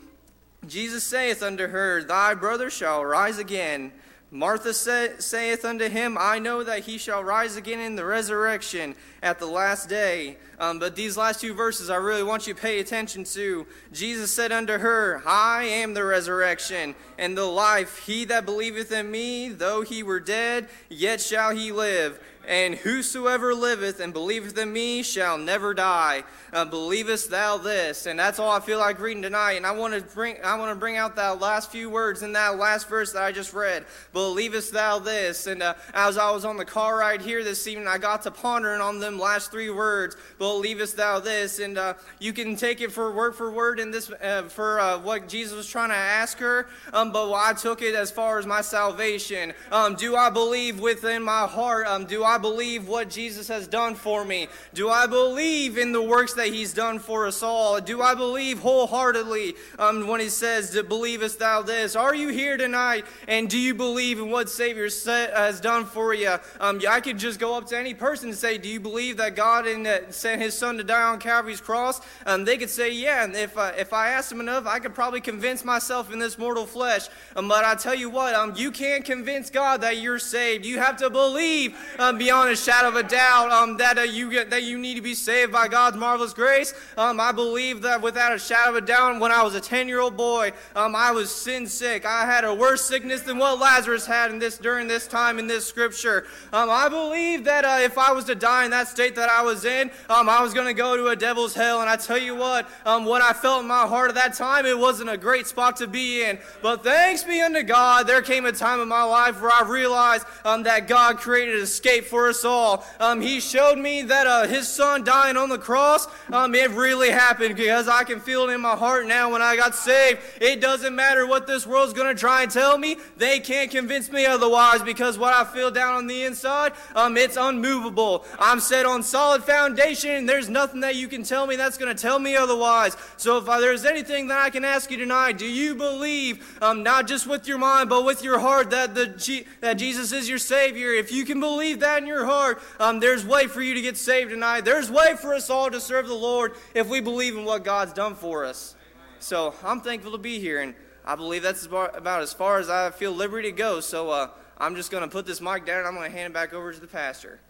Jesus 0.67 1.05
saith 1.05 1.43
unto 1.43 1.69
her, 1.69 2.03
Thy 2.03 2.35
brother 2.35 2.71
shall 2.71 3.05
rise 3.05 3.39
again. 3.39 3.93
Martha 4.31 4.75
say, 4.75 5.13
saith 5.19 5.65
unto 5.65 5.89
him, 5.89 6.17
I 6.19 6.41
know 6.41 6.65
that 6.65 6.81
he 6.81 6.99
shall 6.99 7.23
rise 7.23 7.57
again 7.57 7.79
in 7.79 7.95
the 7.95 8.05
resurrection 8.05 8.97
at 9.23 9.39
the 9.39 9.47
last 9.47 9.89
day. 9.89 10.37
Um, 10.59 10.81
but 10.81 10.97
these 10.97 11.17
last 11.17 11.41
two 11.41 11.55
verses 11.55 11.91
I 11.91 11.97
really 11.97 12.25
want 12.25 12.47
you 12.47 12.55
to 12.55 12.61
pay 12.61 12.81
attention 12.81 13.23
to. 13.25 13.67
Jesus 13.93 14.33
said 14.33 14.51
unto 14.51 14.79
her, 14.79 15.23
I 15.25 15.65
am 15.65 15.95
the 15.95 16.05
resurrection 16.05 16.97
and 17.19 17.39
the 17.39 17.45
life. 17.45 18.05
He 18.05 18.25
that 18.25 18.47
believeth 18.47 18.91
in 18.91 19.11
me, 19.11 19.51
though 19.51 19.83
he 19.83 20.03
were 20.03 20.21
dead, 20.21 20.69
yet 20.89 21.21
shall 21.21 21.55
he 21.55 21.71
live. 21.71 22.19
And 22.47 22.77
whosoever 22.77 23.55
liveth 23.55 23.99
and 23.99 24.13
believeth 24.13 24.57
in 24.57 24.73
me 24.73 25.03
shall 25.03 25.37
never 25.37 25.75
die. 25.75 26.23
Uh, 26.53 26.65
believest 26.65 27.29
thou 27.29 27.57
this? 27.57 28.07
And 28.07 28.19
that's 28.19 28.39
all 28.39 28.51
I 28.51 28.61
feel 28.61 28.79
like 28.79 29.01
reading 29.01 29.23
tonight. 29.23 29.55
And 29.55 29.67
I 29.67 29.73
want 29.73 29.95
to 29.95 30.01
bring 30.15 30.37
I 30.45 30.57
want 30.57 30.71
to 30.71 30.77
bring 30.77 30.97
out 30.97 31.17
that 31.17 31.41
last 31.41 31.73
few 31.73 31.91
words 31.91 32.23
in 32.23 32.33
that 32.35 32.57
last 32.57 32.89
verse 32.89 33.13
that 33.13 33.23
I 33.23 33.33
just 33.33 33.53
read. 33.53 33.85
Believest 34.13 34.73
thou 34.73 35.01
this? 35.01 35.49
And 35.49 35.63
uh, 35.63 35.75
as 35.93 36.17
I 36.19 36.31
was 36.31 36.45
on 36.45 36.57
the 36.57 36.65
car 36.65 36.99
ride 36.99 37.21
here 37.21 37.43
this 37.43 37.67
evening, 37.67 37.89
I 37.89 37.99
got 37.99 38.23
to 38.23 38.31
pondering 38.31 38.81
on 38.81 39.01
them 39.01 39.19
last 39.19 39.51
three 39.51 39.71
words. 39.71 40.17
Believest 40.39 40.97
thou 40.97 41.19
this? 41.19 41.59
And 41.59 41.77
uh, 41.77 41.95
you 42.21 42.33
can 42.33 42.55
take 42.55 42.81
it 42.81 42.93
for 42.93 43.11
word 43.13 43.35
for 43.35 43.51
word 43.51 43.81
in 43.81 43.91
this 43.91 44.11
uh, 44.23 44.43
for 44.43 44.79
uh, 44.79 44.99
what 44.99 45.29
Jesus 45.29 45.57
was 45.57 45.67
trying 45.67 45.89
to 45.89 45.97
ask 45.97 46.39
her. 46.39 46.69
Um, 46.93 47.11
but 47.11 47.33
I 47.33 47.55
took 47.55 47.83
it 47.83 47.97
as 47.97 48.13
far 48.13 48.39
as 48.39 48.47
my 48.47 48.61
salvation. 48.61 49.53
Um, 49.73 49.97
do 49.97 50.15
I 50.15 50.31
believe 50.31 50.79
within 50.79 51.23
my 51.25 51.47
heart? 51.47 51.89
Um, 51.89 52.07
do 52.07 52.23
I 52.23 52.36
I 52.37 52.39
believe 52.39 52.87
what 52.87 53.09
Jesus 53.09 53.49
has 53.49 53.67
done 53.67 53.95
for 53.95 54.23
me? 54.23 54.49
Do 54.75 54.91
I 54.91 55.07
believe 55.07 55.79
in 55.79 55.93
the 55.93 56.03
works 56.03 56.35
that 56.35 56.49
He's 56.49 56.75
done 56.75 56.99
for 56.99 57.27
us 57.27 57.43
all? 57.43 57.81
Do 57.81 58.03
I 58.03 58.15
believe 58.15 58.59
wholeheartedly 58.59 59.55
um, 59.79 60.07
when 60.07 60.21
He 60.21 60.29
says, 60.29 60.79
Believest 60.87 61.39
thou 61.39 61.63
this? 61.63 61.97
Are 61.97 62.15
you 62.15 62.29
here 62.29 62.59
tonight 62.59 63.07
and 63.27 63.49
do 63.49 63.57
you 63.57 63.73
believe 63.75 64.19
in 64.19 64.31
what 64.31 64.51
Savior 64.51 64.85
has 64.85 65.63
done 65.63 65.87
for 65.87 66.13
you? 66.13 66.37
Um, 66.61 66.83
I 66.87 67.01
could 67.01 67.17
just 67.17 67.41
go 67.41 67.57
up 67.57 67.69
to 67.69 67.79
any 67.79 67.95
person 67.95 68.29
and 68.29 68.37
say, 68.37 68.59
Do 68.59 68.69
you 68.69 68.81
believe 68.81 69.17
that 69.17 69.35
God 69.35 69.65
sent 70.11 70.43
His 70.43 70.53
Son 70.53 70.77
to 70.77 70.85
die 70.85 71.05
on 71.05 71.19
Calvary's 71.19 71.63
cross? 71.63 72.03
Um, 72.27 72.45
they 72.45 72.59
could 72.59 72.69
say, 72.69 72.93
Yeah. 72.93 73.25
And 73.25 73.35
if, 73.35 73.57
uh, 73.57 73.73
if 73.79 73.95
I 73.95 74.11
asked 74.11 74.29
them 74.29 74.41
enough, 74.41 74.67
I 74.67 74.79
could 74.79 74.95
probably 74.95 75.23
convince 75.23 75.65
myself 75.65 76.13
in 76.13 76.19
this 76.19 76.37
mortal 76.37 76.67
flesh. 76.67 77.09
Um, 77.35 77.49
but 77.49 77.65
I 77.65 77.77
tell 77.77 77.95
you 77.95 78.11
what, 78.11 78.35
um, 78.35 78.53
you 78.57 78.71
can't 78.71 79.07
convince 79.07 79.49
God 79.49 79.81
that 79.81 79.97
you're 79.97 80.19
saved. 80.19 80.67
You 80.67 80.81
have 80.81 80.99
to 80.99 81.09
believe 81.09 81.75
um, 81.99 82.19
beyond 82.27 82.51
a 82.51 82.57
shadow 82.57 82.89
of 82.89 82.97
a 82.97 83.05
doubt 83.05 83.53
um, 83.53 83.77
that 83.77 83.97
uh, 83.99 84.03
you 84.03 84.29
get, 84.29 84.51
that 84.51 84.65
you 84.65 84.77
need 84.77 84.97
to 84.97 85.01
be 85.01 85.15
saved 85.15 85.53
by 85.53 85.69
God's 85.69 85.97
marvelous 85.97 86.33
grace. 86.33 86.75
Um, 86.97 87.21
I 87.21 87.31
believe 87.31 87.83
that 87.83 88.03
without 88.03 88.35
a 88.35 88.39
shadow 88.41 88.71
of 88.71 88.83
a 88.83 88.85
doubt, 88.85 89.21
when 89.21 89.31
I 89.31 89.45
was 89.45 89.55
a 89.55 89.61
ten 89.61 89.87
year 89.87 90.01
old 90.01 90.17
boy, 90.17 90.51
um, 90.75 90.97
I 90.97 91.13
was 91.13 91.33
sin 91.33 91.69
sick. 91.69 92.05
I 92.05 92.27
had 92.27 92.43
a 92.43 92.53
worse 92.53 92.85
sickness 92.85 93.21
than 93.21 93.39
what 93.39 93.61
Lazarus 93.61 94.07
had 94.07 94.33
in 94.33 94.41
this 94.41 94.59
during 94.59 94.89
this 94.89 95.07
time 95.07 95.39
in 95.39 95.47
this 95.47 95.69
scripture. 95.69 96.27
Um, 96.53 96.69
I 96.69 96.89
believe 96.89 97.45
that 97.45 97.65
uh, 97.65 97.79
if 97.81 97.97
I 97.97 98.11
was 98.11 98.25
to 98.25 98.35
die 98.35 98.65
in 98.65 98.73
that 98.73 98.89
state 98.89 99.15
that 99.15 99.31
I 99.31 99.43
was 99.43 99.65
in, 99.65 99.93
um, 100.11 100.29
I 100.29 100.43
was 100.43 100.53
going 100.53 100.67
to 100.67 100.75
go 100.75 100.97
to 100.97 101.07
a 101.07 101.15
devil's 101.15 101.55
hell. 101.55 101.81
And 101.81 101.89
I 101.89 101.95
tell 101.95 102.19
you 102.19 102.35
what, 102.35 102.69
um, 102.85 103.05
what 103.05 103.23
I 103.23 103.35
felt 103.35 103.63
in 103.63 103.69
my 103.69 103.87
heart 103.87 104.09
at 104.09 104.17
that 104.17 104.35
time, 104.35 104.67
it 104.67 104.77
wasn't 104.77 105.11
a 105.11 105.17
great 105.17 105.47
spot 105.47 105.77
to 105.77 105.87
be 105.87 106.25
in. 106.25 106.41
But 106.61 106.83
thanks 106.83 107.23
be 107.23 107.41
unto 107.41 107.63
God, 107.63 108.09
there 108.09 108.21
came 108.21 108.47
a 108.47 108.53
time 108.53 108.81
in 108.81 108.89
my 108.89 109.05
life 109.05 109.41
where 109.41 109.53
I 109.53 109.63
realized 109.63 110.27
that 110.43 110.89
God 110.89 111.19
created 111.19 111.55
escape 111.61 112.05
for 112.07 112.16
for 112.17 112.31
us 112.31 112.47
all. 112.47 112.83
Um, 112.99 113.21
he 113.21 113.41
showed 113.41 113.77
me 113.77 114.01
that 114.01 114.27
uh, 114.27 114.47
his 114.47 114.67
son 114.67 115.05
dying 115.05 115.37
on 115.37 115.51
the 115.51 115.59
cross, 115.59 116.09
um, 116.33 116.55
it 116.55 116.71
really 116.71 117.11
happened 117.11 117.57
because 117.57 117.89
I 117.89 118.05
can 118.05 118.21
feel 118.21 118.49
it 118.49 118.55
in 118.55 118.63
my 118.63 118.75
heart 118.75 119.07
now 119.07 119.31
when 119.33 119.43
I 119.43 119.55
got 119.55 119.75
saved. 119.75 120.21
It 120.41 120.63
doesn't 120.63 120.97
matter 120.97 121.27
what 121.27 121.47
this 121.47 121.67
world's 121.67 121.93
going 121.93 122.09
to 122.09 122.19
try 122.19 122.43
and 122.43 122.51
tell 122.51 122.79
me. 122.79 122.97
They 123.19 123.39
can't 123.39 123.71
convince 123.71 124.11
me 124.11 124.25
otherwise 124.25 124.83
because 124.83 125.19
what 125.19 125.35
I 125.35 125.45
feel 125.45 125.71
down 125.71 125.95
on 125.95 126.07
the 126.07 126.25
inside, 126.25 126.73
um, 126.95 127.19
it's 127.19 127.37
unmovable. 127.37 128.25
I'm 128.39 128.61
set 128.61 128.87
on 128.87 129.03
solid 129.03 129.45
foundation 129.45 130.13
and 130.13 130.27
there's 130.27 130.49
nothing 130.49 130.81
that 130.81 130.97
you 130.97 131.09
can 131.09 131.23
tell 131.23 131.47
me 131.47 131.57
that's 131.57 131.77
going 131.77 131.95
to 131.95 132.01
tell 132.01 132.19
me 132.19 132.35
otherwise. 132.35 132.97
So 133.19 133.37
if 133.37 133.45
there's 133.45 133.85
anything 133.85 134.29
that 134.29 134.39
I 134.39 134.49
can 134.49 134.65
ask 134.65 134.91
you 134.91 134.97
tonight, 134.97 135.37
do 135.37 135.45
you 135.47 135.75
believe, 135.75 136.57
um, 136.63 136.83
not 136.83 137.09
just 137.09 137.27
with 137.27 137.47
your 137.47 137.59
mind, 137.59 137.91
but 137.91 138.07
with 138.07 138.25
your 138.25 138.39
heart 138.39 138.71
that, 138.71 138.95
the, 138.95 139.45
that 139.61 139.75
Jesus 139.75 140.13
is 140.13 140.31
your 140.31 140.39
Savior? 140.39 140.93
If 140.93 141.13
you 141.13 141.27
can 141.27 141.41
believe 141.41 141.81
that 141.81 141.96
in 142.03 142.07
your 142.07 142.25
heart, 142.25 142.61
um, 142.79 143.01
there's 143.01 143.25
way 143.25 143.47
for 143.47 143.63
you 143.63 143.75
to 143.75 143.81
get 143.81 143.97
saved 143.97 144.31
tonight. 144.31 144.65
There's 144.65 144.91
way 144.91 145.17
for 145.17 145.35
us 145.35 145.51
all 145.51 145.71
to 145.71 145.81
serve 145.81 146.07
the 146.09 146.15
Lord 146.15 146.55
if 146.75 146.89
we 146.89 147.01
believe 147.01 147.37
in 147.37 147.45
what 147.45 147.65
God's 147.65 147.93
done 147.93 148.15
for 148.15 148.45
us. 148.45 148.75
So 149.19 149.55
I'm 149.65 149.81
thankful 149.81 150.13
to 150.13 150.19
be 150.19 150.39
here, 150.39 150.61
and 150.61 150.75
I 151.05 151.15
believe 151.15 151.43
that's 151.43 151.65
about 151.67 152.21
as 152.21 152.33
far 152.33 152.59
as 152.59 152.69
I 152.69 152.91
feel 152.91 153.13
liberty 153.13 153.51
to 153.51 153.57
go. 153.57 153.81
So 153.81 154.11
uh, 154.11 154.29
I'm 154.59 154.77
just 154.77 154.91
going 154.91 155.03
to 155.03 155.09
put 155.09 155.27
this 155.27 155.41
mic 155.41 155.67
down, 155.67 155.79
and 155.79 155.89
I'm 155.89 155.95
going 155.95 156.11
to 156.11 156.17
hand 156.17 156.31
it 156.31 156.35
back 156.35 156.53
over 156.53 156.73
to 156.73 156.81
the 156.81 156.87
pastor. 156.87 157.41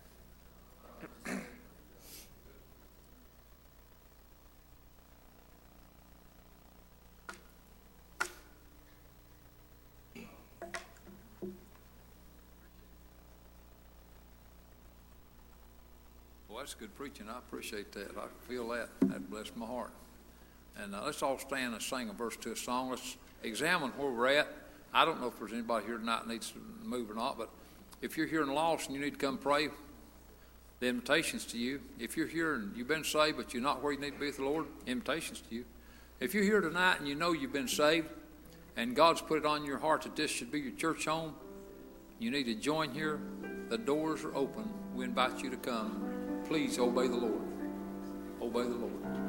Well, 16.57 16.64
that's 16.64 16.75
good 16.75 16.97
preaching. 16.97 17.27
I 17.29 17.37
appreciate 17.37 17.92
that. 17.92 18.16
I 18.16 18.29
feel 18.49 18.66
that. 18.69 18.88
That 19.03 19.29
blessed 19.29 19.55
my 19.59 19.66
heart. 19.66 19.90
And 20.79 20.95
uh, 20.95 21.03
let's 21.05 21.23
all 21.23 21.38
stand 21.38 21.75
and 21.75 21.83
sing 21.83 22.09
a 22.09 22.14
verse 22.14 22.35
to 22.38 22.53
a 22.53 22.57
song. 22.57 22.88
Let's 22.88 23.19
examine 23.42 23.90
where 23.90 24.11
we're 24.11 24.29
at. 24.29 24.49
I 24.95 25.05
don't 25.05 25.21
know 25.21 25.27
if 25.27 25.38
there's 25.38 25.53
anybody 25.53 25.85
here 25.85 25.99
tonight 25.99 26.27
needs 26.27 26.53
to 26.53 26.59
move 26.83 27.11
or 27.11 27.14
not, 27.14 27.37
but 27.37 27.51
if 28.01 28.16
you're 28.16 28.27
here 28.27 28.40
and 28.40 28.55
lost 28.55 28.87
and 28.87 28.95
you 28.95 29.05
need 29.05 29.11
to 29.11 29.19
come 29.19 29.37
pray, 29.37 29.69
the 30.81 30.87
invitation's 30.87 31.45
to 31.49 31.59
you. 31.59 31.83
If 31.99 32.16
you're 32.16 32.27
here 32.27 32.55
and 32.55 32.75
you've 32.75 32.88
been 32.88 33.05
saved, 33.05 33.37
but 33.37 33.53
you're 33.53 33.62
not 33.62 33.83
where 33.83 33.92
you 33.92 34.01
need 34.01 34.14
to 34.14 34.19
be 34.19 34.25
with 34.25 34.38
the 34.38 34.45
Lord, 34.45 34.64
invitation's 34.87 35.42
to 35.42 35.55
you. 35.55 35.66
If 36.21 36.33
you're 36.33 36.42
here 36.42 36.62
tonight 36.62 37.01
and 37.01 37.07
you 37.07 37.16
know 37.16 37.33
you've 37.33 37.53
been 37.53 37.69
saved 37.69 38.09
and 38.79 38.97
God's 38.97 39.21
put 39.21 39.37
it 39.37 39.45
on 39.45 39.66
your 39.66 39.77
heart 39.77 40.05
that 40.05 40.16
this 40.16 40.31
should 40.31 40.51
be 40.51 40.61
your 40.61 40.73
church 40.73 41.05
home, 41.05 41.35
you 42.19 42.31
need 42.31 42.45
to 42.45 42.55
join 42.55 42.92
here. 42.92 43.21
The 43.69 43.77
doors 43.77 44.25
are 44.25 44.35
open. 44.35 44.71
We 44.95 45.05
invite 45.05 45.42
you 45.42 45.51
to 45.51 45.59
come 45.59 46.15
please 46.49 46.79
obey 46.79 47.09
the 47.09 47.17
Lord. 47.17 47.43
Obey 48.41 48.63
the 48.63 48.77
Lord. 48.77 49.26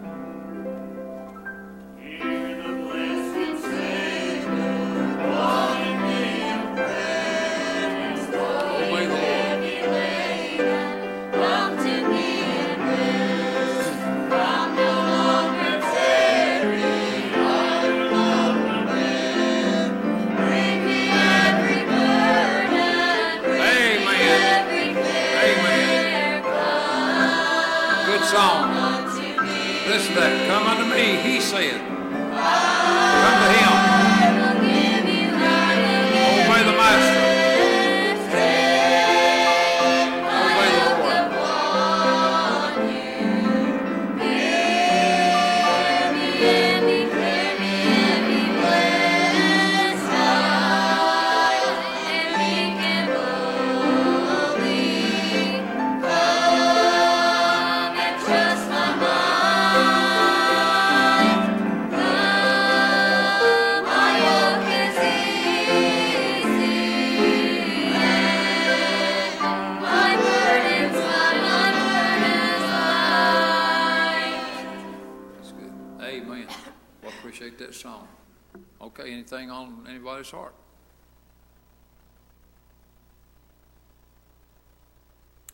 Okay, 78.81 79.11
anything 79.11 79.49
on 79.49 79.85
anybody's 79.89 80.29
heart? 80.29 80.53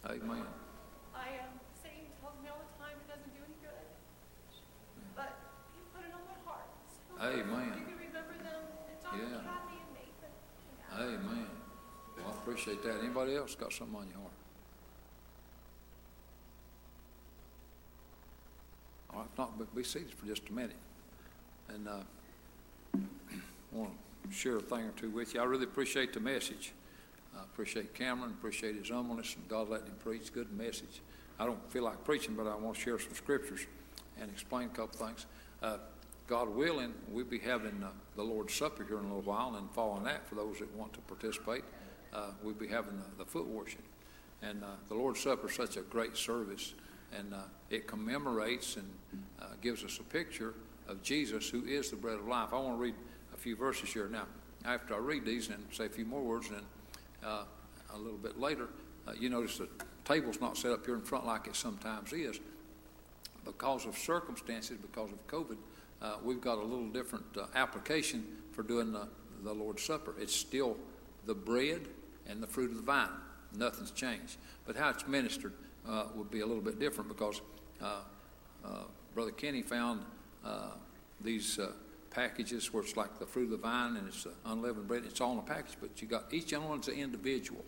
Amen. 0.06 0.44
I 1.16 1.40
um, 1.40 1.56
Satan 1.82 2.12
tells 2.20 2.36
me 2.44 2.50
all 2.52 2.60
the 2.60 2.76
time 2.76 3.00
it 3.00 3.08
doesn't 3.08 3.32
do 3.32 3.40
any 3.40 3.56
good. 3.64 3.88
But 5.16 5.32
you 5.74 5.82
put 5.96 6.04
it 6.04 6.12
on 6.12 6.28
my 6.28 6.40
heart. 6.44 6.68
So 6.92 7.16
Amen. 7.24 7.72
You 7.80 7.86
can 7.88 8.00
remember 8.12 8.36
them 8.44 8.64
and 8.92 8.98
talk 9.00 9.16
Yeah. 9.16 9.40
Kathy 9.48 9.80
and 9.80 9.92
Nathan. 9.96 11.24
Amen. 11.24 11.48
Well, 12.18 12.28
I 12.28 12.32
appreciate 12.32 12.84
that. 12.84 13.00
Anybody 13.00 13.36
else 13.38 13.56
got 13.56 13.72
something 13.72 13.96
on 13.96 14.08
your 14.12 14.20
heart? 14.20 14.38
All 19.14 19.20
right, 19.20 19.28
if 19.32 19.38
not, 19.38 19.58
but 19.58 19.74
be 19.74 19.84
seated 19.84 20.14
for 20.14 20.26
just 20.26 20.50
a 20.50 20.54
minute. 20.54 20.76
And 21.70 21.88
uh, 21.88 22.00
want 23.74 23.92
to 24.24 24.32
share 24.32 24.58
a 24.58 24.62
thing 24.62 24.82
or 24.82 24.92
two 24.92 25.10
with 25.10 25.34
you. 25.34 25.42
I 25.42 25.44
really 25.46 25.66
appreciate 25.66 26.14
the 26.14 26.20
message. 26.20 26.74
I 27.36 27.44
appreciate 27.44 27.94
Cameron, 27.94 28.32
appreciate 28.32 28.76
his 28.76 28.90
humbleness, 28.90 29.36
and 29.36 29.48
God 29.48 29.70
letting 29.70 29.88
him 29.88 29.96
preach. 30.00 30.32
Good 30.32 30.52
message. 30.52 31.02
I 31.40 31.46
don't 31.46 31.72
feel 31.72 31.84
like 31.84 32.04
preaching, 32.04 32.36
but 32.36 32.46
I 32.46 32.56
want 32.56 32.76
to 32.76 32.82
share 32.82 33.00
some 33.00 33.14
scriptures 33.16 33.66
and 34.22 34.30
explain 34.30 34.68
a 34.68 34.70
couple 34.70 35.06
things. 35.06 35.26
Uh, 35.62 35.78
God 36.28 36.50
willing, 36.50 36.94
we'll 37.10 37.26
be 37.26 37.40
having 37.40 37.84
uh, 37.84 37.90
the 38.16 38.24
Lord's 38.24 38.54
Supper 38.54 38.84
here 38.84 39.00
in 39.00 39.06
a 39.06 39.08
little 39.08 39.22
while, 39.24 39.56
and 39.56 39.70
following 39.72 40.04
that, 40.04 40.28
for 40.28 40.36
those 40.36 40.60
that 40.60 40.74
want 40.76 40.94
to 40.94 41.00
participate, 41.02 41.64
uh, 42.14 42.28
we'll 42.44 42.54
be 42.54 42.68
having 42.68 42.98
the, 42.98 43.24
the 43.24 43.26
foot 43.26 43.48
washing. 43.48 43.82
And 44.42 44.64
uh, 44.64 44.68
the 44.88 44.96
Lord's 44.96 45.20
Supper 45.20 45.50
is 45.50 45.56
such 45.56 45.78
a 45.78 45.82
great 45.82 46.16
service, 46.16 46.76
and 47.18 47.34
uh, 47.34 47.42
it 47.70 47.88
commemorates 47.88 48.78
and 48.78 48.90
uh, 49.42 49.48
gives 49.62 49.84
us 49.84 50.00
a 50.00 50.04
picture 50.04 50.54
of 50.88 51.02
Jesus, 51.02 51.50
who 51.50 51.66
is 51.66 51.90
the 51.90 51.96
bread 51.96 52.20
of 52.20 52.28
life. 52.28 52.50
I 52.54 52.60
want 52.60 52.78
to 52.78 52.82
read 52.82 52.96
few 53.44 53.56
verses 53.58 53.92
here. 53.92 54.08
Now, 54.08 54.26
after 54.64 54.96
I 54.96 55.00
read 55.00 55.26
these 55.26 55.50
and 55.50 55.62
say 55.70 55.88
a 55.88 55.90
few 55.90 56.06
more 56.06 56.22
words, 56.22 56.48
and 56.48 56.64
uh, 57.26 57.44
a 57.94 57.98
little 57.98 58.18
bit 58.18 58.40
later, 58.40 58.70
uh, 59.06 59.12
you 59.20 59.30
notice 59.30 59.58
the 59.58 59.68
table's 60.06 60.40
not 60.40 60.56
set 60.56 60.72
up 60.72 60.86
here 60.86 60.96
in 60.96 61.02
front 61.02 61.26
like 61.26 61.48
it 61.48 61.56
sometimes 61.58 62.14
is. 62.14 62.40
Because 63.44 63.86
of 63.86 63.98
circumstances, 63.98 64.78
because 64.78 65.12
of 65.12 65.28
COVID, 65.28 65.58
uh, 66.02 66.16
we've 66.24 66.40
got 66.40 66.58
a 66.58 66.64
little 66.64 66.88
different 66.88 67.26
uh, 67.38 67.48
application 67.54 68.26
for 68.54 68.64
doing 68.64 68.94
the, 68.94 69.10
the 69.44 69.52
Lord's 69.52 69.84
Supper. 69.84 70.16
It's 70.18 70.34
still 70.34 70.78
the 71.26 71.36
bread 71.36 71.82
and 72.26 72.42
the 72.42 72.48
fruit 72.48 72.72
of 72.72 72.78
the 72.78 72.82
vine. 72.82 73.10
Nothing's 73.58 73.92
changed. 73.92 74.38
But 74.66 74.78
how 74.78 74.90
it's 74.90 75.06
ministered 75.06 75.52
uh, 75.86 76.06
would 76.16 76.32
be 76.32 76.40
a 76.40 76.46
little 76.46 76.64
bit 76.64 76.80
different 76.80 77.10
because 77.10 77.42
uh, 77.82 78.04
Brother 79.14 79.32
Kenny 79.32 79.64
found 79.64 80.06
these 81.20 81.60
packages 82.14 82.72
where 82.74 82.84
it's 82.84 82.96
like 82.96 83.20
the 83.20 83.26
fruit 83.26 83.46
of 83.46 83.50
the 83.52 83.58
vine 83.58 83.98
and 83.98 84.08
it's 84.08 84.26
uh, 84.26 84.30
unleavened 84.46 84.88
bread. 84.88 85.04
It's 85.06 85.22
all 85.22 85.34
in 85.34 85.40
a 85.40 85.42
package, 85.42 85.76
but 85.82 86.02
you 86.02 86.08
got 86.08 86.34
each 86.34 86.54
one's 86.54 86.88
an 86.88 86.96
individual. 86.96 87.64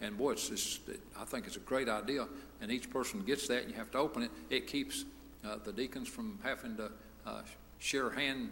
And 0.00 0.16
boy, 0.16 0.32
it's 0.32 0.48
just, 0.48 0.88
it, 0.88 1.00
I 1.18 1.24
think 1.24 1.46
it's 1.46 1.56
a 1.56 1.60
great 1.60 1.88
idea. 1.88 2.26
And 2.60 2.70
each 2.70 2.90
person 2.90 3.22
gets 3.22 3.48
that, 3.48 3.62
and 3.62 3.70
you 3.70 3.76
have 3.76 3.90
to 3.92 3.98
open 3.98 4.22
it. 4.22 4.30
It 4.48 4.66
keeps 4.66 5.04
uh, 5.44 5.56
the 5.64 5.72
deacons 5.72 6.08
from 6.08 6.38
having 6.42 6.76
to 6.76 6.90
uh, 7.26 7.42
share 7.78 8.10
hand 8.10 8.50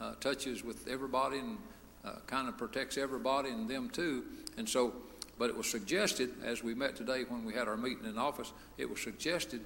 uh, 0.00 0.14
touches 0.20 0.64
with 0.64 0.86
everybody, 0.88 1.38
and 1.38 1.58
uh, 2.04 2.12
kind 2.26 2.48
of 2.48 2.56
protects 2.56 2.96
everybody 2.96 3.50
and 3.50 3.68
them 3.68 3.90
too. 3.90 4.24
And 4.56 4.68
so, 4.68 4.92
but 5.38 5.50
it 5.50 5.56
was 5.56 5.68
suggested 5.68 6.30
as 6.44 6.62
we 6.62 6.74
met 6.74 6.96
today 6.96 7.24
when 7.28 7.44
we 7.44 7.54
had 7.54 7.68
our 7.68 7.76
meeting 7.76 8.04
in 8.04 8.18
office. 8.18 8.52
It 8.76 8.88
was 8.88 9.00
suggested 9.00 9.60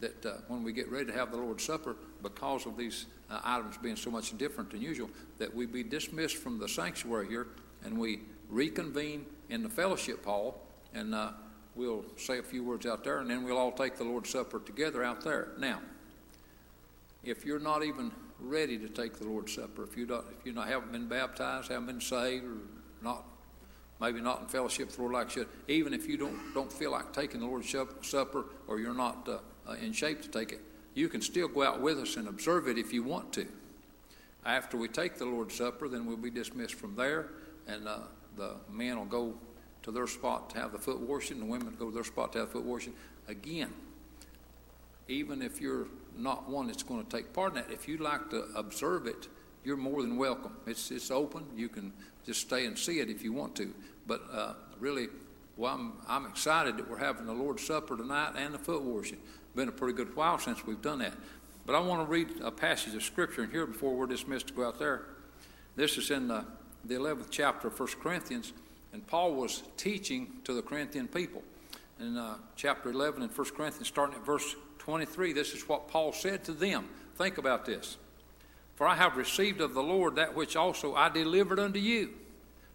that 0.00 0.26
uh, 0.26 0.32
when 0.48 0.62
we 0.62 0.72
get 0.72 0.90
ready 0.90 1.06
to 1.06 1.12
have 1.12 1.30
the 1.30 1.36
Lord's 1.36 1.64
Supper, 1.64 1.96
because 2.22 2.66
of 2.66 2.76
these 2.76 3.06
uh, 3.30 3.40
items 3.44 3.76
being 3.78 3.96
so 3.96 4.10
much 4.10 4.36
different 4.38 4.70
than 4.70 4.80
usual, 4.80 5.10
that 5.38 5.54
we 5.54 5.66
be 5.66 5.82
dismissed 5.82 6.36
from 6.36 6.58
the 6.58 6.68
sanctuary 6.68 7.28
here 7.28 7.48
and 7.84 7.98
we 7.98 8.20
reconvene 8.48 9.26
in 9.50 9.62
the 9.62 9.68
fellowship 9.68 10.24
hall, 10.24 10.60
and 10.94 11.14
uh, 11.14 11.30
we'll 11.74 12.04
say 12.16 12.38
a 12.38 12.42
few 12.42 12.64
words 12.64 12.86
out 12.86 13.04
there, 13.04 13.18
and 13.18 13.30
then 13.30 13.44
we'll 13.44 13.58
all 13.58 13.72
take 13.72 13.96
the 13.96 14.04
Lord's 14.04 14.30
Supper 14.30 14.60
together 14.60 15.04
out 15.04 15.22
there. 15.22 15.48
Now, 15.58 15.80
if 17.22 17.44
you're 17.44 17.58
not 17.58 17.84
even 17.84 18.10
ready 18.40 18.78
to 18.78 18.88
take 18.88 19.18
the 19.18 19.24
Lord's 19.26 19.54
Supper, 19.54 19.84
if 19.84 19.96
you 19.96 20.06
don't, 20.06 20.24
if 20.38 20.46
you 20.46 20.52
not, 20.52 20.68
haven't 20.68 20.92
been 20.92 21.08
baptized, 21.08 21.70
haven't 21.70 21.86
been 21.86 22.00
saved, 22.00 22.44
or 22.44 22.56
not, 23.02 23.24
maybe 24.00 24.20
not 24.20 24.42
in 24.42 24.46
fellowship 24.46 24.86
with 24.86 24.96
the 24.96 25.02
Lord 25.02 25.14
like 25.14 25.36
you 25.36 25.42
should, 25.42 25.48
even 25.68 25.94
if 25.94 26.08
you 26.08 26.16
don't 26.16 26.38
don't 26.54 26.72
feel 26.72 26.90
like 26.90 27.12
taking 27.12 27.40
the 27.40 27.46
Lord's 27.46 27.74
Supper, 28.02 28.44
or 28.66 28.78
you're 28.78 28.94
not 28.94 29.28
uh, 29.28 29.38
uh, 29.68 29.72
in 29.72 29.92
shape 29.92 30.22
to 30.22 30.28
take 30.28 30.52
it, 30.52 30.60
you 30.94 31.08
can 31.08 31.20
still 31.20 31.48
go 31.48 31.62
out 31.62 31.80
with 31.80 31.98
us 31.98 32.16
and 32.16 32.28
observe 32.28 32.68
it 32.68 32.78
if 32.78 32.92
you 32.92 33.02
want 33.02 33.32
to. 33.32 33.46
After 34.44 34.76
we 34.76 34.88
take 34.88 35.16
the 35.16 35.24
Lord's 35.24 35.54
Supper, 35.54 35.88
then 35.88 36.06
we'll 36.06 36.16
be 36.16 36.30
dismissed 36.30 36.74
from 36.74 36.94
there, 36.94 37.30
and 37.66 37.88
uh, 37.88 37.98
the 38.36 38.56
men 38.70 38.98
will 38.98 39.06
go 39.06 39.34
to 39.82 39.90
their 39.90 40.06
spot 40.06 40.50
to 40.50 40.58
have 40.58 40.72
the 40.72 40.78
foot 40.78 41.00
washing, 41.00 41.38
the 41.38 41.44
women 41.44 41.74
go 41.78 41.88
to 41.88 41.94
their 41.94 42.04
spot 42.04 42.32
to 42.32 42.40
have 42.40 42.50
foot 42.50 42.64
washing. 42.64 42.94
Again, 43.28 43.70
even 45.08 45.42
if 45.42 45.60
you're 45.60 45.86
not 46.16 46.48
one 46.48 46.66
that's 46.66 46.82
going 46.82 47.04
to 47.04 47.16
take 47.16 47.32
part 47.32 47.54
in 47.54 47.62
that, 47.62 47.70
if 47.70 47.88
you'd 47.88 48.00
like 48.00 48.30
to 48.30 48.44
observe 48.54 49.06
it, 49.06 49.28
you're 49.64 49.76
more 49.76 50.02
than 50.02 50.16
welcome. 50.16 50.56
It's, 50.66 50.90
it's 50.90 51.10
open. 51.10 51.44
You 51.56 51.68
can 51.68 51.92
just 52.24 52.40
stay 52.40 52.66
and 52.66 52.78
see 52.78 53.00
it 53.00 53.10
if 53.10 53.22
you 53.22 53.32
want 53.32 53.54
to. 53.56 53.74
But 54.06 54.22
uh, 54.32 54.54
really, 54.78 55.08
well, 55.56 55.74
I'm, 55.74 55.92
I'm 56.06 56.26
excited 56.26 56.76
that 56.76 56.88
we're 56.88 56.98
having 56.98 57.26
the 57.26 57.32
Lord's 57.32 57.66
Supper 57.66 57.96
tonight 57.96 58.32
and 58.36 58.54
the 58.54 58.58
foot 58.58 58.82
washing. 58.82 59.18
Been 59.54 59.68
a 59.68 59.72
pretty 59.72 59.94
good 59.94 60.14
while 60.16 60.38
since 60.38 60.66
we've 60.66 60.82
done 60.82 60.98
that. 60.98 61.14
But 61.66 61.76
I 61.76 61.80
want 61.80 62.06
to 62.06 62.10
read 62.10 62.40
a 62.42 62.50
passage 62.50 62.94
of 62.94 63.02
Scripture 63.02 63.44
in 63.44 63.50
here 63.50 63.66
before 63.66 63.94
we're 63.94 64.06
dismissed 64.06 64.48
to 64.48 64.52
go 64.52 64.66
out 64.66 64.78
there. 64.78 65.02
This 65.76 65.96
is 65.96 66.10
in 66.10 66.28
the, 66.28 66.44
the 66.84 66.94
11th 66.94 67.28
chapter 67.30 67.68
of 67.68 67.78
1 67.78 67.88
Corinthians, 68.02 68.52
and 68.92 69.06
Paul 69.06 69.34
was 69.34 69.62
teaching 69.76 70.28
to 70.44 70.52
the 70.52 70.62
Corinthian 70.62 71.08
people. 71.08 71.42
In 72.00 72.16
uh, 72.16 72.36
chapter 72.56 72.90
11 72.90 73.22
in 73.22 73.28
1 73.28 73.46
Corinthians, 73.56 73.88
starting 73.88 74.16
at 74.16 74.26
verse 74.26 74.56
23, 74.78 75.32
this 75.32 75.54
is 75.54 75.68
what 75.68 75.88
Paul 75.88 76.12
said 76.12 76.44
to 76.44 76.52
them. 76.52 76.88
Think 77.16 77.38
about 77.38 77.64
this. 77.64 77.96
For 78.74 78.86
I 78.86 78.96
have 78.96 79.16
received 79.16 79.60
of 79.60 79.72
the 79.72 79.82
Lord 79.82 80.16
that 80.16 80.34
which 80.34 80.56
also 80.56 80.94
I 80.94 81.08
delivered 81.08 81.60
unto 81.60 81.78
you. 81.78 82.10